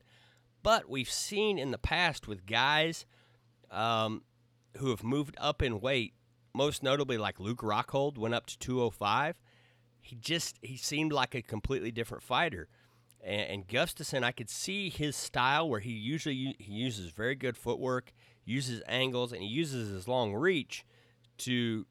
[0.62, 3.08] But we've seen in the past with guys
[3.72, 4.22] um,
[4.78, 6.14] who have moved up in weight,
[6.56, 9.36] most notably like Luke Rockhold went up to 205.
[10.02, 12.68] He just he seemed like a completely different fighter.
[13.24, 17.58] And, and Gustafsson, I could see his style where he usually he uses very good
[17.58, 18.14] footwork,
[18.46, 20.86] uses angles, and he uses his long reach
[21.40, 21.86] to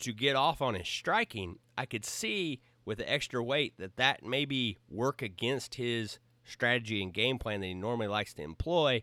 [0.00, 1.58] to get off on his striking.
[1.76, 7.12] I could see with the extra weight that that maybe work against his strategy and
[7.12, 9.02] game plan that he normally likes to employ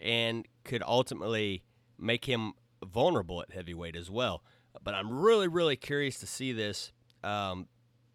[0.00, 1.62] and could ultimately
[1.98, 4.42] make him vulnerable at heavyweight as well.
[4.82, 6.92] But I'm really, really curious to see this.
[7.22, 7.68] Um,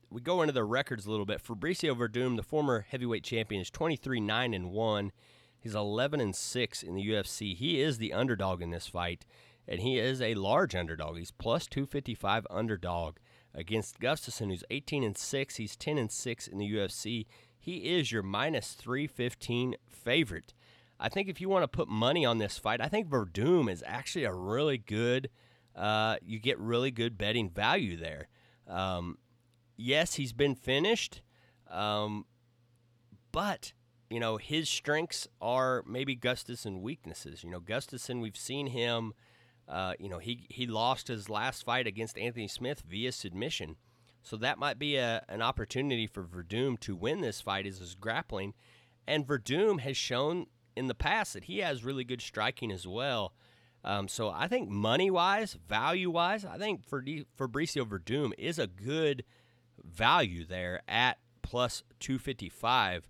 [0.10, 1.44] we go into the records a little bit.
[1.44, 5.12] Fabricio Werdum, the former heavyweight champion, is 23 9 and 1.
[5.60, 7.56] He's 11 and 6 in the UFC.
[7.56, 9.26] He is the underdog in this fight,
[9.68, 11.18] and he is a large underdog.
[11.18, 13.18] He's plus 255 underdog
[13.54, 15.56] against Gustafsson, who's 18 and 6.
[15.56, 17.26] He's 10 and 6 in the UFC.
[17.60, 20.54] He is your minus 315 favorite.
[21.00, 23.84] I think if you want to put money on this fight, I think Werdum is
[23.86, 25.30] actually a really good.
[25.76, 28.28] Uh, you get really good betting value there.
[28.68, 29.20] Um,
[29.76, 31.22] yes, he's been finished,
[31.70, 32.26] um,
[33.32, 33.74] but
[34.10, 37.44] you know his strengths are maybe Gustafsson weaknesses.
[37.44, 39.14] You know, Gustafsson, we've seen him.
[39.68, 43.76] Uh, you know, he he lost his last fight against Anthony Smith via submission,
[44.24, 47.68] so that might be a, an opportunity for Werdum to win this fight.
[47.68, 48.56] Is his grappling,
[49.06, 53.34] and Werdum has shown in the past that he has really good striking as well.
[53.84, 58.68] Um, so I think money wise, value wise, I think for Fabricio Werdum is a
[58.68, 59.24] good
[59.84, 63.08] value there at plus 255.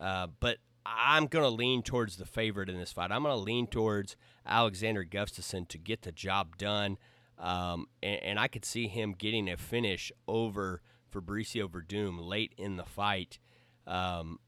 [0.00, 3.12] Uh, but I'm going to lean towards the favorite in this fight.
[3.12, 6.98] I'm going to lean towards Alexander Gustafsson to get the job done.
[7.38, 12.76] Um, and, and, I could see him getting a finish over Fabricio Werdum late in
[12.76, 13.38] the fight.
[13.86, 14.40] Um,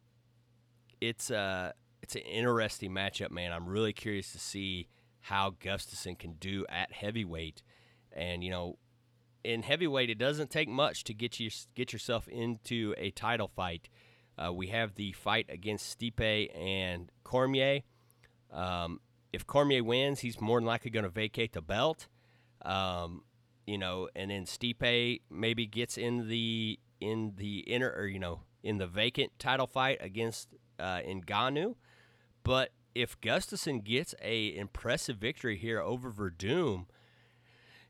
[1.00, 3.52] it's a it's an interesting matchup, man.
[3.52, 4.88] I'm really curious to see
[5.20, 7.62] how Gustafsson can do at heavyweight.
[8.12, 8.78] And you know,
[9.44, 13.88] in heavyweight, it doesn't take much to get you get yourself into a title fight.
[14.36, 17.80] Uh, we have the fight against Stipe and Cormier.
[18.50, 19.00] Um,
[19.32, 22.08] if Cormier wins, he's more than likely going to vacate the belt.
[22.62, 23.22] Um,
[23.66, 28.40] you know, and then Stipe maybe gets in the in the inner or you know
[28.62, 31.76] in the vacant title fight against uh, Ngannou.
[32.44, 36.86] But if Gustafsson gets a impressive victory here over Werdum,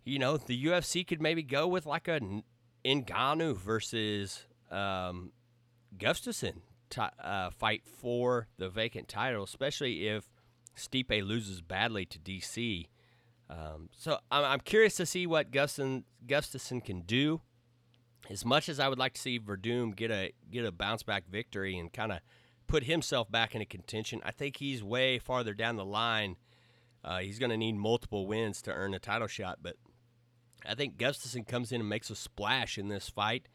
[0.05, 2.21] you know, the UFC could maybe go with like a
[2.85, 5.33] Ngannou versus um,
[5.97, 6.61] Gustafsson
[6.91, 10.29] t- uh, fight for the vacant title, especially if
[10.77, 12.89] Stipe loses badly to DC.
[13.49, 17.41] Um, so I'm, I'm curious to see what Gustin, Gustafsson can do.
[18.31, 21.25] As much as I would like to see Werdum get a get a bounce back
[21.29, 22.21] victory and kind of
[22.73, 26.37] put himself back into contention, I think he's way farther down the line.
[27.05, 29.77] Uh, he's going to need multiple wins to earn a title shot, but
[30.65, 33.47] I think Gustafsson comes in and makes a splash in this fight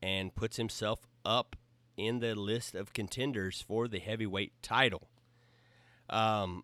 [0.00, 1.56] and puts himself up
[1.96, 5.08] in the list of contenders for the heavyweight title.
[6.08, 6.62] Um,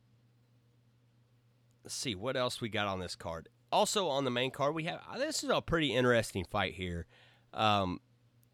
[1.83, 3.49] let's see what else we got on this card.
[3.73, 7.07] Also on the main card, we have this is a pretty interesting fight here,
[7.53, 7.99] um,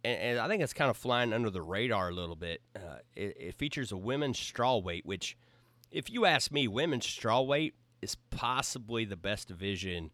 [0.04, 2.60] and, and, I think it's kind of flying under the radar a little bit.
[2.74, 5.36] Uh, it, it, features a women's strawweight, which,
[5.90, 10.10] if you ask me, women's strawweight is possibly the best division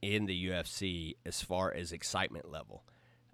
[0.00, 2.84] in the UFC as far as excitement level.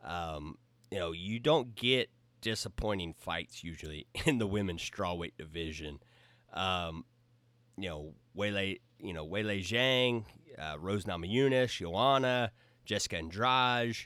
[0.05, 0.59] Um,
[0.91, 5.99] you know, you don't get disappointing fights usually in the women's strawweight division.
[6.53, 7.05] Um,
[7.77, 10.25] you know, Weili, you know, Weili Zhang,
[10.59, 12.53] uh, Rose Namajunas, Joanna,
[12.85, 13.97] Jessica Andrade,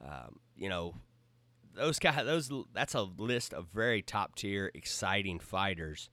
[0.00, 0.94] um, you know,
[1.78, 6.10] those guys, those that's a list of very top tier, exciting fighters,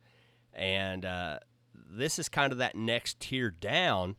[0.53, 1.39] and uh,
[1.73, 4.15] this is kind of that next tier down,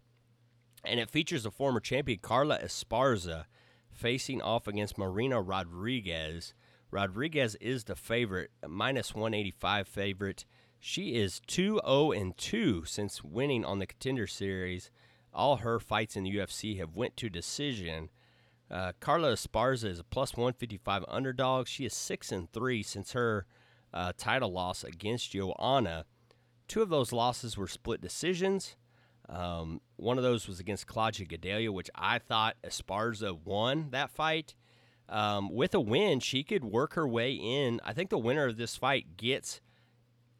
[0.85, 3.45] and it features a former champion Carla Esparza
[3.93, 6.53] facing off against Marina Rodriguez.
[6.91, 10.45] Rodriguez is the favorite, minus 185 favorite.
[10.79, 14.91] She is 2 0 and 2 since winning on the Contender Series.
[15.33, 18.11] All her fights in the UFC have went to decision.
[18.71, 21.69] Uh, Carla Esparza is a plus 155 underdog.
[21.69, 23.47] She is 6 and 3 since her
[23.95, 26.05] uh, title loss against Joanna.
[26.69, 28.77] Two of those losses were split decisions.
[29.29, 34.55] Um, one of those was against Claudia Gadelha, which I thought Esparza won that fight.
[35.09, 37.81] Um, with a win, she could work her way in.
[37.85, 39.61] I think the winner of this fight gets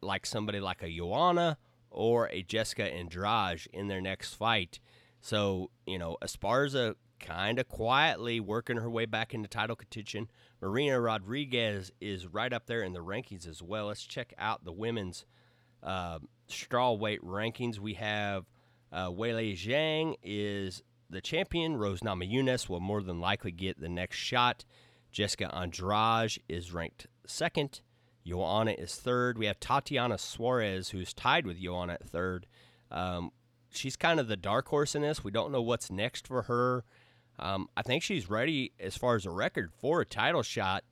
[0.01, 1.57] like somebody like a Joanna
[1.89, 4.79] or a Jessica Andrade in their next fight.
[5.21, 10.29] So, you know, Esparza kind of quietly working her way back into title contention.
[10.61, 13.87] Marina Rodriguez is right up there in the rankings as well.
[13.87, 15.25] Let's check out the women's
[15.83, 17.79] uh, strawweight rankings.
[17.79, 18.45] We have
[18.91, 21.77] uh, Weili Zhang is the champion.
[21.77, 24.65] Rose Namajunas will more than likely get the next shot.
[25.11, 27.81] Jessica Andrade is ranked second.
[28.25, 29.37] Joanna is third.
[29.37, 32.45] We have Tatiana Suarez, who's tied with Joanna at third.
[32.91, 33.31] Um,
[33.69, 35.23] she's kind of the dark horse in this.
[35.23, 36.83] We don't know what's next for her.
[37.39, 40.83] Um, I think she's ready as far as a record for a title shot.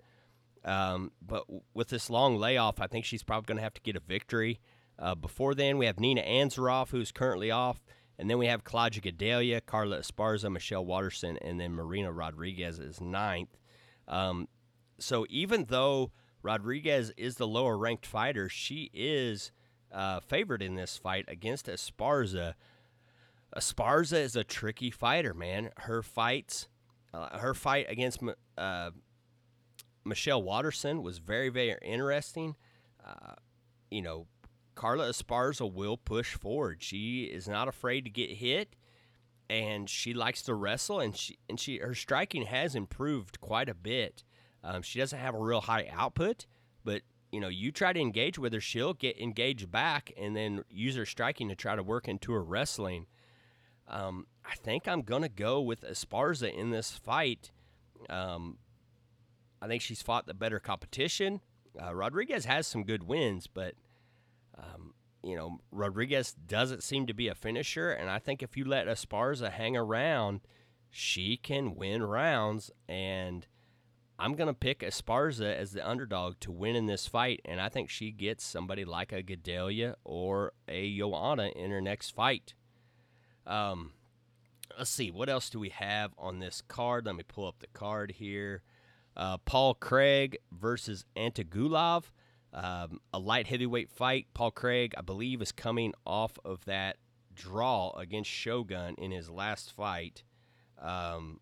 [0.64, 3.96] Um, but with this long layoff, I think she's probably going to have to get
[3.96, 4.60] a victory.
[4.98, 7.84] Uh, before then, we have Nina Ansaroff, who's currently off.
[8.18, 13.02] And then we have Claudia Gadelha, Carla Esparza, Michelle Waterson, and then Marina Rodriguez is
[13.02, 13.58] ninth.
[14.08, 14.48] Um,
[14.98, 16.12] so even though
[16.46, 18.48] Rodriguez is the lower ranked fighter.
[18.48, 19.52] She is
[19.92, 22.54] uh, favored in this fight against Esparza.
[23.56, 25.70] Esparza is a tricky fighter, man.
[25.78, 26.68] Her fights,
[27.14, 28.20] uh, her fight against
[28.58, 28.92] uh,
[30.04, 32.56] Michelle Waterson was very, very interesting.
[33.06, 33.34] Uh,
[33.90, 34.28] you know,
[34.76, 36.84] Carla Esparza will push forward.
[36.84, 38.76] She is not afraid to get hit,
[39.50, 41.00] and she likes to wrestle.
[41.00, 44.24] and she and she her striking has improved quite a bit.
[44.64, 46.46] Um, she doesn't have a real high output,
[46.84, 50.64] but you know, you try to engage with her, she'll get engaged back and then
[50.70, 53.08] use her striking to try to work into her wrestling.
[53.88, 57.52] Um, I think I'm gonna go with Esparza in this fight.
[58.10, 58.58] Um,
[59.62, 61.42] I think she's fought the better competition.
[61.82, 63.76] Uh, Rodriguez has some good wins, but
[64.58, 64.94] um,
[65.24, 68.88] you know Rodriguez doesn't seem to be a finisher, and I think if you let
[68.88, 70.42] Esparza hang around,
[70.90, 73.48] she can win rounds and
[74.18, 77.68] I'm going to pick Esparza as the underdog to win in this fight, and I
[77.68, 82.54] think she gets somebody like a Gadelha or a Joanna in her next fight.
[83.46, 83.92] Um,
[84.78, 87.06] let's see, what else do we have on this card?
[87.06, 88.64] Let me pull up the card here.
[89.16, 92.06] Uh, Paul Craig versus Antigulov,
[92.54, 94.28] um, a light heavyweight fight.
[94.34, 96.98] Paul Craig, I believe, is coming off of that
[97.34, 100.24] draw against Shogun in his last fight.
[100.82, 101.40] Um,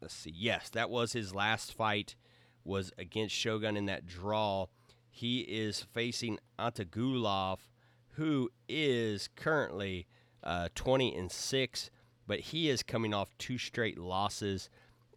[0.00, 0.32] let's see.
[0.34, 2.16] Yes, that was his last fight
[2.64, 4.66] was against Shogun in that draw.
[5.10, 7.58] He is facing Antigulov,
[8.12, 10.06] who is currently
[10.42, 11.90] uh, 20 and 6,
[12.26, 14.68] but he is coming off two straight losses.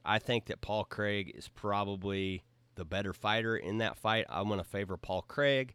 [0.04, 2.44] I think that Paul Craig is probably
[2.76, 4.26] the better fighter in that fight.
[4.30, 5.74] I'm going to favor Paul Craig.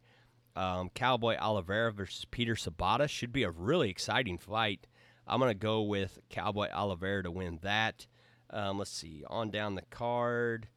[0.55, 4.87] Um, Cowboy Oliveira versus Peter Sobotta should be a really exciting fight.
[5.27, 8.07] I'm going to go with Cowboy Oliveira to win that.
[8.49, 10.67] Um, let's see, on down the card,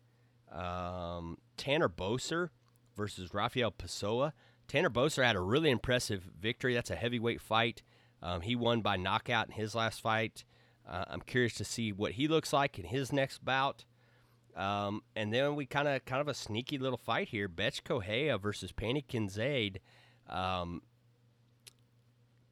[0.52, 2.50] um, Tanner Boser
[2.96, 4.32] versus Rafael Pessoa.
[4.68, 6.74] Tanner Boser had a really impressive victory.
[6.74, 7.82] That's a heavyweight fight.
[8.24, 10.44] Um, he won by knockout in his last fight.
[10.88, 13.84] Uh, I'm curious to see what he looks like in his next bout.
[14.56, 18.38] Um, and then we kind of kind of a sneaky little fight here: Bethe Correia
[18.38, 19.76] versus Pannie Kianzad.
[20.28, 20.82] Um,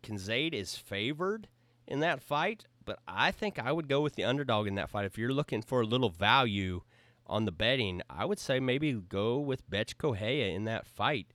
[0.04, 1.48] is favored
[1.86, 5.06] in that fight, but I think I would go with the underdog in that fight.
[5.06, 6.82] If you're looking for a little value
[7.26, 11.28] on the betting, I would say maybe go with Bethe Correia in that fight.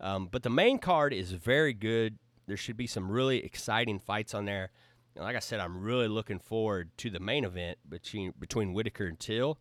[0.00, 2.18] Um, but the main card is very good.
[2.46, 4.70] There should be some really exciting fights on there.
[5.14, 9.06] And like I said, I'm really looking forward to the main event between between Whittaker
[9.06, 9.58] and Till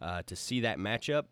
[0.00, 1.24] uh, to see that matchup.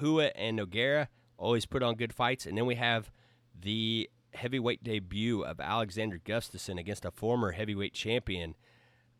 [0.00, 3.10] Rua and Nogueira always put on good fights, and then we have
[3.58, 8.54] the heavyweight debut of Alexander Gustafsson against a former heavyweight champion.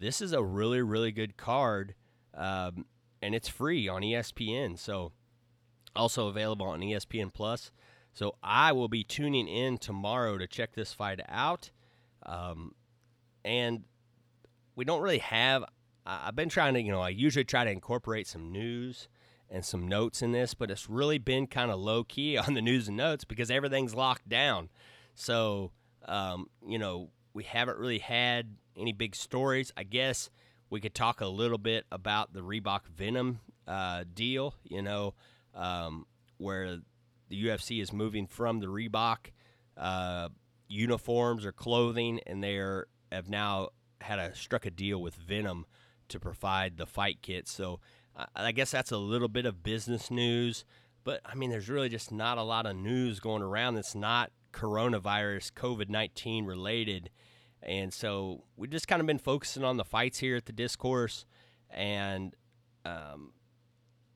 [0.00, 1.94] This is a really, really good card,
[2.34, 2.86] um,
[3.22, 4.78] and it's free on ESPN.
[4.78, 5.12] So,
[5.94, 7.70] also available on ESPN Plus.
[8.14, 11.70] So, I will be tuning in tomorrow to check this fight out.
[12.24, 12.72] Um,
[13.44, 13.84] and
[14.76, 15.64] we don't really have.
[16.06, 19.08] I've been trying to, you know, I usually try to incorporate some news
[19.50, 22.62] and some notes in this, but it's really been kind of low key on the
[22.62, 24.68] news and notes because everything's locked down.
[25.14, 25.72] So,
[26.06, 29.72] um, you know, we haven't really had any big stories.
[29.76, 30.30] I guess
[30.70, 33.36] we could talk a little bit about the Reebok Venum
[33.66, 35.14] uh, deal, you know,
[35.54, 36.06] um,
[36.38, 36.78] where
[37.34, 39.32] the UFC is moving from the Reebok
[39.76, 40.28] uh,
[40.68, 43.70] uniforms or clothing, and they are, have now
[44.00, 45.64] had a struck a deal with Venum
[46.08, 47.52] to provide the fight kits.
[47.52, 47.80] So
[48.36, 50.64] I guess that's a little bit of business news.
[51.02, 54.30] But I mean, there's really just not a lot of news going around that's not
[54.52, 57.10] coronavirus, COVID 19 related.
[57.62, 61.24] And so we've just kind of been focusing on the fights here at the discourse.
[61.70, 62.34] And
[62.84, 63.32] um,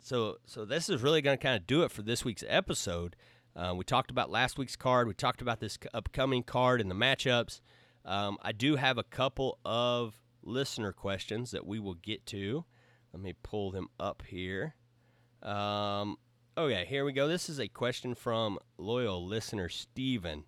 [0.09, 3.14] so, so this is really going to kind of do it for this week's episode.
[3.54, 5.06] Uh, we talked about last week's card.
[5.06, 7.61] We talked about this upcoming card and the matchups.
[8.06, 12.64] Um, I do have a couple of listener questions that we will get to.
[13.12, 14.76] Let me pull them up here.
[15.42, 16.16] Um,
[16.56, 17.28] okay, here we go.
[17.28, 20.44] This is a question from loyal listener Steven.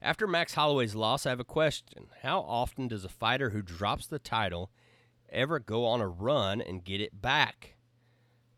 [0.00, 2.06] After Max Holloway's loss, I have a question.
[2.22, 4.70] How often does a fighter who drops the title
[5.28, 7.74] ever go on a run and get it back?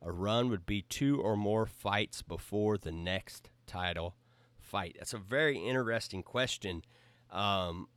[0.05, 4.16] A run would be two or more fights before the next title
[4.61, 4.96] fight.
[4.98, 6.82] That's a very interesting question.
[7.30, 7.88] Um,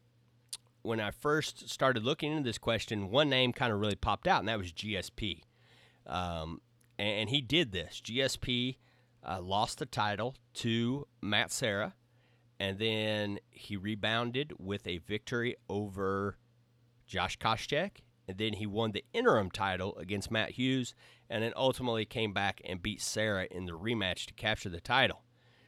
[0.84, 4.40] when I first started looking into this question, one name kind of really popped out,
[4.40, 5.42] and that was GSP.
[6.06, 6.62] Um,
[6.98, 8.02] and, he did this.
[8.02, 8.78] GSP
[9.28, 11.94] uh, lost the title to Matt Serra,
[12.58, 16.38] and then he rebounded with a victory over
[17.06, 17.98] Josh Koscheck,
[18.28, 20.96] and then he won the interim title against Matt Hughes,
[21.30, 25.24] and then ultimately came back and beat Serra in the rematch to capture the title.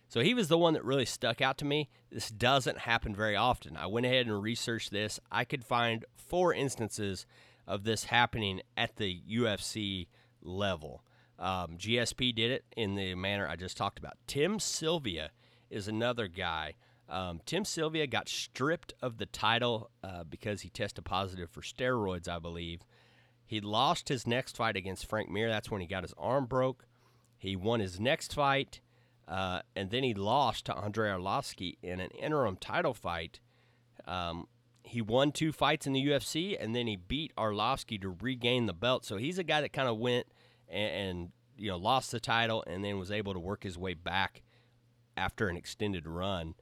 [0.07, 1.89] So he was the one that really stuck out to me.
[2.11, 3.77] This doesn't happen very often.
[3.77, 5.19] I went ahead and researched this.
[5.31, 7.27] I could find four instances
[7.67, 10.07] of this happening at the UFC
[10.41, 11.03] level.
[11.37, 14.17] Um, GSP did it in the manner I just talked about.
[14.25, 15.29] Tim Sylvia
[15.69, 16.73] is another guy.
[17.07, 22.27] Um, Tim Sylvia got stripped of the title uh, because he tested positive for steroids,
[22.27, 22.81] I believe.
[23.49, 25.49] He lost his next fight against Frank Mir.
[25.49, 26.85] That's when he got his arm broke.
[27.35, 28.79] He won his next fight.
[29.27, 33.39] Uh, and then he lost to Andrei Arlovsky in an interim title fight.
[34.05, 34.45] Um,
[34.83, 38.73] he won two fights in the UFC, and then he beat Arlovsky to regain the
[38.73, 39.03] belt.
[39.03, 40.27] So he's a guy that kind of went
[40.67, 43.95] and, and, you know lost the title, and then was able to work his way
[43.95, 44.43] back
[45.17, 46.53] after an extended run.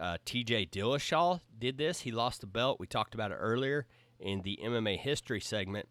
[0.00, 0.66] Uh, T.J.
[0.66, 2.00] Dillashaw did this.
[2.00, 2.80] He lost the belt.
[2.80, 3.86] We talked about it earlier
[4.18, 5.88] in the MMA history segment.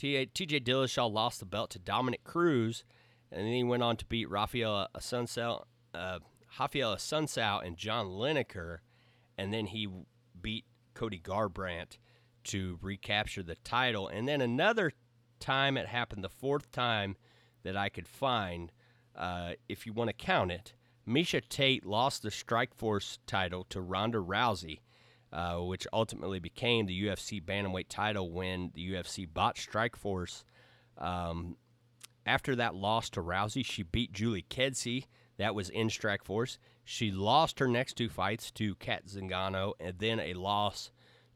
[0.00, 0.60] T.J.
[0.60, 2.84] Dillashaw lost the belt to Dominick Cruz
[3.32, 6.18] and then he went on to beat Rafael Assunção, uh,
[6.58, 6.96] Rafael
[7.64, 8.78] and John Lineker,
[9.38, 9.88] and then he
[10.40, 11.98] beat Cody Garbrandt
[12.44, 14.08] to recapture the title.
[14.08, 14.92] And then another
[15.38, 17.16] time it happened, the fourth time
[17.62, 18.72] that I could find,
[19.14, 20.74] uh, if you want to count it,
[21.06, 24.80] Miesha Tate lost the Strikeforce title to Ronda Rousey,
[25.32, 30.44] uh, which ultimately became the UFC bantamweight title when the UFC bought Strikeforce.
[30.98, 31.56] Um,
[32.26, 35.06] after that loss to Rousey, she beat Julie Kedzie.
[35.38, 36.58] That was in Strikeforce.
[36.84, 40.90] She lost her next two fights to Cat Zingano and then a loss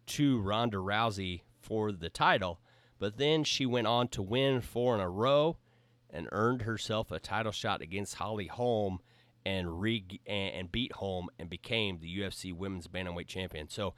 [0.06, 2.60] to Ronda Rousey for the title.
[2.98, 5.56] But then she went on to win four in a row
[6.10, 9.00] and earned herself a title shot against Holly Holm
[9.46, 13.68] and re- and beat Holm and became the UFC Women's Bantamweight Champion.
[13.68, 13.94] So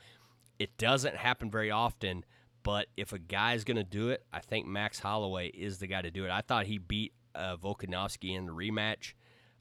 [0.59, 2.25] it doesn't happen very often
[2.67, 6.03] but if a guy's going to do it, I think Max Holloway is the guy
[6.03, 6.33] to do it.
[6.33, 9.13] I thought he beat uh, Volkanovski in the rematch,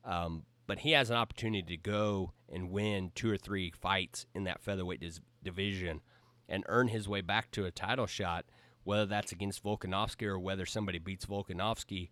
[0.03, 4.45] um, but he has an opportunity to go and win two or three fights in
[4.45, 6.01] that featherweight dis- division
[6.49, 8.45] and earn his way back to a title shot,
[8.83, 12.09] whether that's against Volkanovski or whether somebody beats Volkanovski.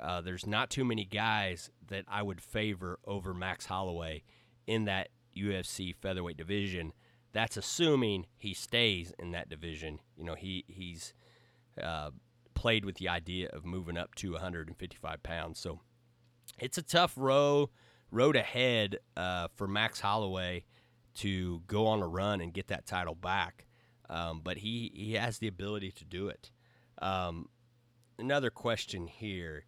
[0.00, 4.22] Uh, there's not too many guys that I would favor over Max Holloway
[4.66, 6.92] in that UFC featherweight division.
[7.32, 10.00] That's assuming he stays in that division.
[10.16, 11.14] You know, he he's
[11.82, 12.10] uh,
[12.54, 15.58] played with the idea of moving up to 155 pounds.
[15.58, 15.80] So
[16.58, 17.70] it's a tough row
[18.10, 20.64] road ahead uh, for Max Holloway
[21.14, 23.66] to go on a run and get that title back.
[24.08, 26.50] Um, but he, he has the ability to do it.
[27.00, 27.48] Um,
[28.18, 29.64] another question here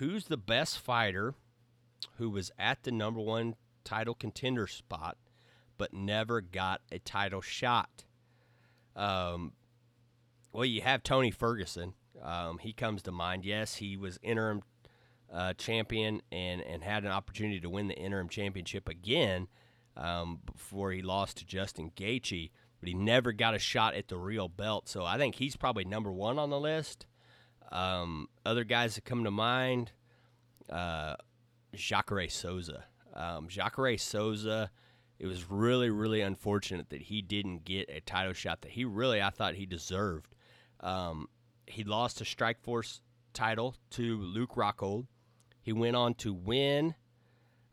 [0.00, 1.34] Who's the best fighter
[2.16, 5.18] who was at the number one title contender spot
[5.76, 8.04] but never got a title shot?
[8.96, 9.52] Um,
[10.54, 11.92] well, you have Tony Ferguson.
[12.22, 13.44] Um, he comes to mind.
[13.44, 14.62] Yes, he was interim
[15.30, 19.48] uh, champion and, and had an opportunity to win the interim championship again
[19.98, 24.16] um, before he lost to Justin Gaethje, but he never got a shot at the
[24.16, 24.88] real belt.
[24.88, 27.04] So I think he's probably number one on the list.
[27.70, 29.92] Um, other guys that come to mind,
[30.68, 31.16] uh,
[31.74, 32.84] Jacare Souza.
[33.14, 34.70] Um, Jacare Souza,
[35.18, 39.22] it was really, really unfortunate that he didn't get a title shot that he really,
[39.22, 40.34] I thought he deserved.
[40.80, 41.28] Um,
[41.66, 43.00] he lost a Strikeforce
[43.32, 45.06] title to Luke Rockhold.
[45.62, 46.94] He went on to win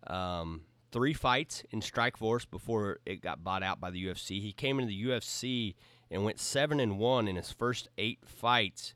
[0.05, 4.41] um, three fights in Strikeforce before it got bought out by the UFC.
[4.41, 5.75] He came into the UFC
[6.09, 8.93] and went seven and one in his first eight fights,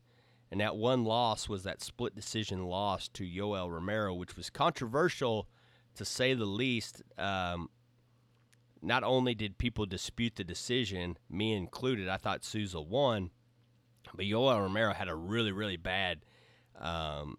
[0.52, 5.48] and that one loss was that split decision loss to Yoel Romero, which was controversial
[5.94, 7.02] to say the least.
[7.16, 7.70] Um,
[8.82, 13.30] not only did people dispute the decision, me included, I thought Souza won,
[14.14, 16.18] but Yoel Romero had a really, really bad
[16.78, 17.38] um,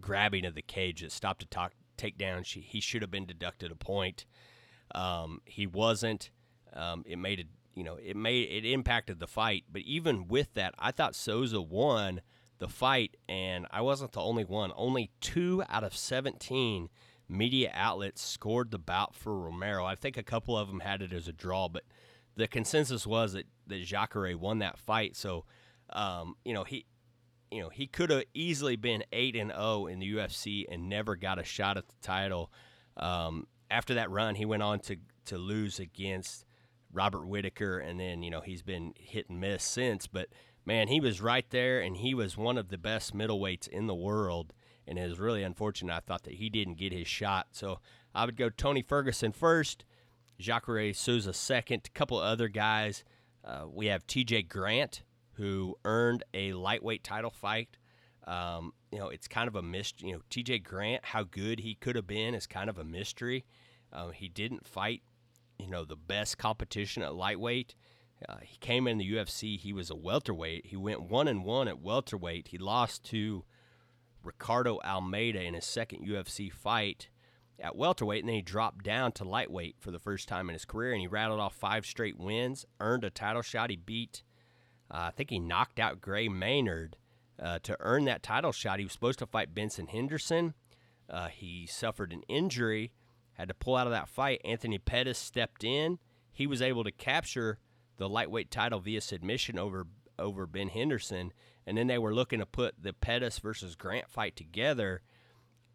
[0.00, 2.44] grabbing of the cage that stopped a talk, takedown.
[2.44, 4.26] She, he should have been deducted a point.
[4.92, 6.32] Um, he wasn't.
[6.72, 9.64] Um, it made you know, it made it impacted the fight.
[9.70, 12.20] But even with that, I thought Souza won
[12.58, 14.72] the fight, and I wasn't the only one.
[14.76, 16.88] Only two out of seventeen
[17.28, 19.84] media outlets scored the bout for Romero.
[19.84, 21.84] I think a couple of them had it as a draw, but
[22.36, 25.16] the consensus was that that Jacare won that fight.
[25.16, 25.44] So,
[25.90, 26.86] um, you know, he
[27.50, 30.88] you know, he could have easily been eight and zero oh in the UFC and
[30.88, 32.52] never got a shot at the title.
[32.96, 34.96] Um, after that run, he went on to
[35.26, 36.44] to lose against
[36.92, 40.06] Robert Whittaker, and then you know he's been hit and miss since.
[40.06, 40.28] But
[40.64, 43.94] man, he was right there, and he was one of the best middleweights in the
[43.94, 44.52] world.
[44.86, 45.94] And it was really unfortunate.
[45.94, 47.78] I thought that he didn't get his shot, so
[48.14, 49.84] I would go Tony Ferguson first,
[50.38, 53.04] Jacare Souza second, a couple other guys.
[53.44, 54.42] Uh, we have T.J.
[54.42, 55.02] Grant,
[55.34, 57.76] who earned a lightweight title fight.
[58.26, 60.08] Um, you know, it's kind of a mystery.
[60.08, 60.58] You know, T.J.
[60.60, 63.44] Grant, how good he could have been is kind of a mystery.
[63.92, 65.02] Uh, he didn't fight,
[65.60, 67.74] you know, the best competition at lightweight.
[68.28, 69.58] Uh, he came in the UFC.
[69.58, 70.66] He was a welterweight.
[70.66, 72.48] He went one and one at welterweight.
[72.48, 73.44] He lost to
[74.22, 77.08] Ricardo Almeida in his second UFC fight
[77.58, 80.64] at welterweight, and then he dropped down to lightweight for the first time in his
[80.66, 80.92] career.
[80.92, 83.70] And he rattled off five straight wins, earned a title shot.
[83.70, 84.22] He beat
[84.90, 86.96] uh, I think he knocked out Gray Maynard
[87.40, 88.78] uh, to earn that title shot.
[88.78, 90.54] He was supposed to fight Benson Henderson.
[91.08, 92.92] Uh, he suffered an injury,
[93.40, 94.40] had to pull out of that fight.
[94.44, 95.98] Anthony Pettis stepped in.
[96.32, 97.58] He was able to capture
[97.96, 99.86] the lightweight title via submission over
[100.18, 101.32] over Ben Henderson,
[101.66, 105.00] and then they were looking to put the Pettis versus Grant fight together,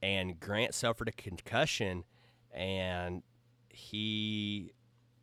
[0.01, 2.03] and Grant suffered a concussion,
[2.53, 3.24] and
[3.70, 4.72] he,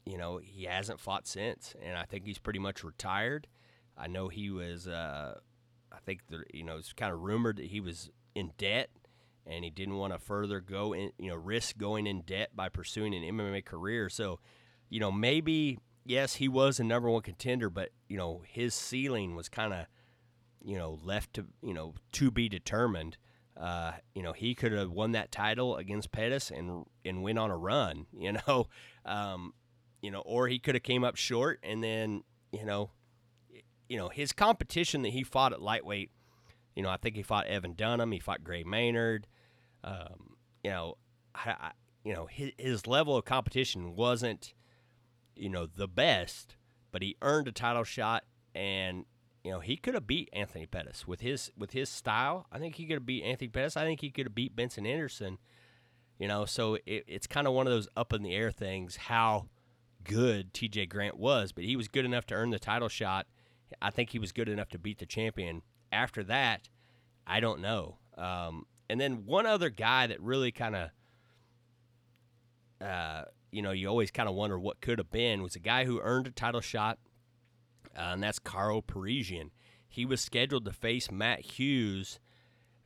[0.04, 3.46] you know, he hasn't fought since, and I think he's pretty much retired.
[3.96, 4.88] I know he was.
[4.88, 5.38] Uh,
[5.92, 8.90] I think the, you know it's kind of rumored that he was in debt
[9.46, 12.68] and he didn't want to further go in, you know, risk going in debt by
[12.68, 14.08] pursuing an MMA career.
[14.08, 14.38] So,
[14.88, 19.34] you know, maybe yes, he was a number one contender, but you know, his ceiling
[19.34, 19.86] was kind of,
[20.64, 23.16] you know, left to you know to be determined.
[23.60, 27.50] Uh, you know, he could have won that title against Pettis and and went on
[27.50, 28.06] a run.
[28.16, 28.68] You know,
[29.04, 29.54] um,
[30.00, 32.22] you know, or he could have came up short and then
[32.52, 32.90] you know
[33.92, 36.10] you know, his competition that he fought at lightweight,
[36.74, 39.26] you know, I think he fought Evan Dunham, he fought Gray Maynard.
[39.84, 40.96] Um, you know,
[41.34, 41.70] I, I,
[42.04, 44.54] you know, his, his level of competition wasn't,
[45.34, 46.56] you know, the best,
[46.90, 49.04] but he earned a title shot, and
[49.44, 52.46] you know, he could have beat Anthony Pettis with his with his style.
[52.52, 53.76] I think he could have beat Anthony Pettis.
[53.76, 55.38] I think he could have beat Benson Anderson.
[56.18, 58.96] You know, so it, it's kind of one of those up in the air things.
[58.96, 59.46] How
[60.04, 60.86] good T.J.
[60.86, 63.26] Grant was, but he was good enough to earn the title shot
[63.80, 65.62] I think he was good enough to beat the champion.
[65.92, 66.68] After that,
[67.26, 67.98] I don't know.
[68.16, 70.90] Um, and then one other guy that really kind of
[72.82, 75.84] uh, you know, you always kind of wonder what could have been, was a guy
[75.84, 76.98] who earned a title shot,
[77.96, 79.50] uh, and that's Karo Parisyan.
[79.86, 82.18] He was scheduled to face Matt Hughes,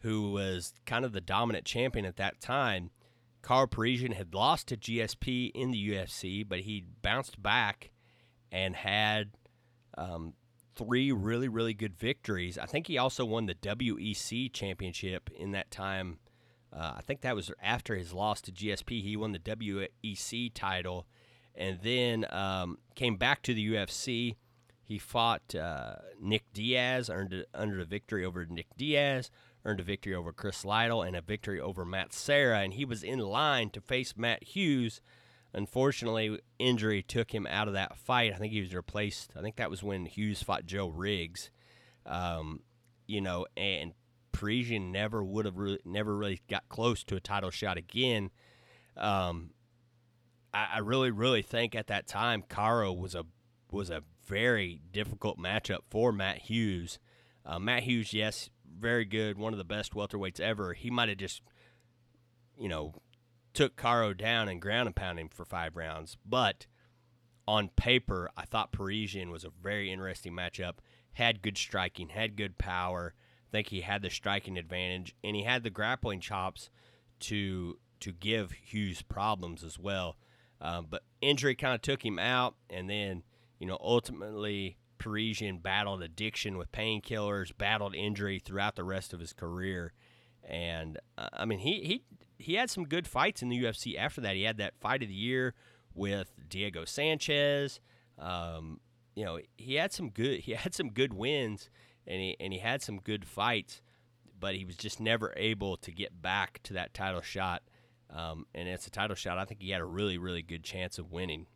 [0.00, 2.90] who was kind of the dominant champion at that time.
[3.42, 7.92] Karo Parisyan had lost to GSP in the UFC, but he bounced back
[8.50, 9.30] and had
[9.96, 10.34] um,
[10.76, 12.58] three really, really good victories.
[12.58, 16.18] I think he also won the WEC championship in that time.
[16.72, 19.02] Uh, I think that was after his loss to GSP.
[19.02, 21.06] He won the WEC title
[21.54, 24.36] and then um, came back to the UFC.
[24.82, 29.30] He fought uh, Nick Diaz, earned a, earned a victory over Nick Diaz,
[29.64, 32.60] earned a victory over Chris Lytle, and a victory over Matt Serra.
[32.60, 35.00] And he was in line to face Matt Hughes
[35.56, 38.34] Unfortunately, injury took him out of that fight.
[38.34, 39.32] I think he was replaced.
[39.34, 41.50] I think that was when Hughes fought Joe Riggs.
[42.04, 42.60] Um,
[43.06, 43.94] you know, and
[44.32, 48.30] Parisyan never would have really, never really got close to a title shot again.
[48.98, 49.50] Um,
[50.52, 53.24] I, I, really, really think at that time Karo was a
[53.70, 56.98] was a very difficult matchup for Matt Hughes.
[57.46, 60.74] Uh, Matt Hughes, yes, very good, one of the best welterweights ever.
[60.74, 61.40] He might have just,
[62.58, 62.94] you know,
[63.56, 66.16] took Karo down and ground and pound him for five rounds.
[66.24, 66.66] But
[67.48, 70.74] on paper, I thought Parisyan was a very interesting matchup.
[71.14, 73.14] Had good striking, had good power.
[73.16, 76.70] I think he had the striking advantage, and he had the grappling chops
[77.20, 80.16] to to give Hughes problems as well.
[80.60, 83.22] Um, but injury kind of took him out, and then
[83.58, 89.32] you know ultimately Parisyan battled addiction with painkillers, battled injury throughout the rest of his
[89.32, 89.94] career,
[90.44, 92.04] and uh, I mean he he
[92.38, 94.36] he had some good fights in the UFC after that.
[94.36, 95.54] He had that fight of the year
[95.94, 97.80] with Diego Sanchez.
[98.18, 98.80] Um,
[99.14, 101.70] you know, he had some good he had some good wins
[102.06, 103.80] and he and he had some good fights,
[104.38, 107.62] but he was just never able to get back to that title shot.
[108.08, 109.38] Um, and it's a title shot.
[109.38, 111.46] I think he had a really really good chance of winning.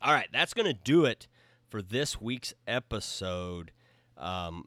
[0.00, 1.26] All right, that's going to do it
[1.68, 3.72] for this week's episode.
[4.16, 4.66] Um,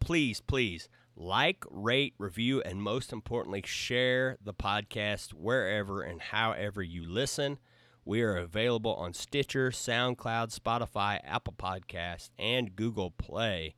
[0.00, 0.88] please, please
[1.20, 7.58] like, rate, review, and most importantly, share the podcast wherever and however you listen.
[8.04, 13.74] We are available on Stitcher, SoundCloud, Spotify, Apple Podcasts, and Google Play.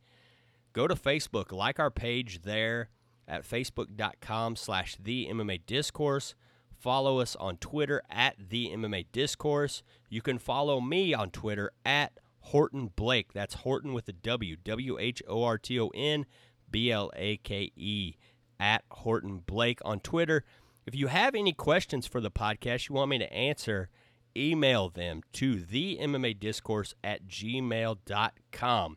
[0.73, 2.89] Go to Facebook, like our page there
[3.27, 6.35] at facebook.com slash the MMA Discourse.
[6.79, 9.83] Follow us on Twitter at the MMA Discourse.
[10.09, 12.13] You can follow me on Twitter at
[12.53, 13.33] Whorton Blake.
[13.33, 16.27] That's Horton with a W, W H O R T O N.
[16.73, 18.17] B L A K E,
[18.59, 20.45] at Whorton Blake on Twitter.
[20.87, 23.89] If you have any questions for the podcast you want me to answer,
[24.37, 28.97] email them to the MMA discourse at gmail.com.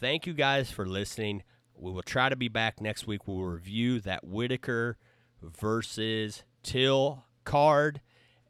[0.00, 1.42] Thank you guys for listening.
[1.74, 3.26] We will try to be back next week.
[3.26, 4.96] We'll review that Whittaker
[5.42, 8.00] versus Till card,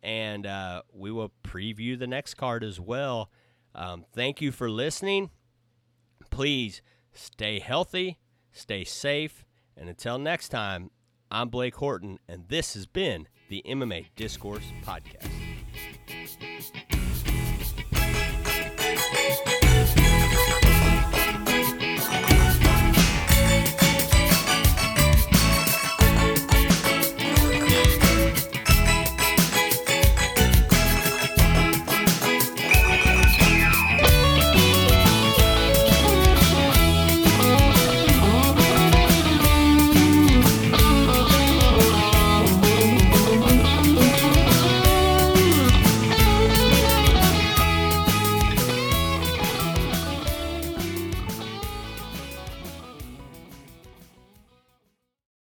[0.03, 3.31] and uh, we will preview the next card as well.
[3.75, 5.31] Um, thank you for listening.
[6.31, 6.83] Please
[7.13, 8.19] stay healthy
[8.55, 9.45] Stay safe.
[9.77, 10.91] And until next time,
[11.31, 15.29] I'm Blake Whorton, and this has been the MMA Discourse Podcast.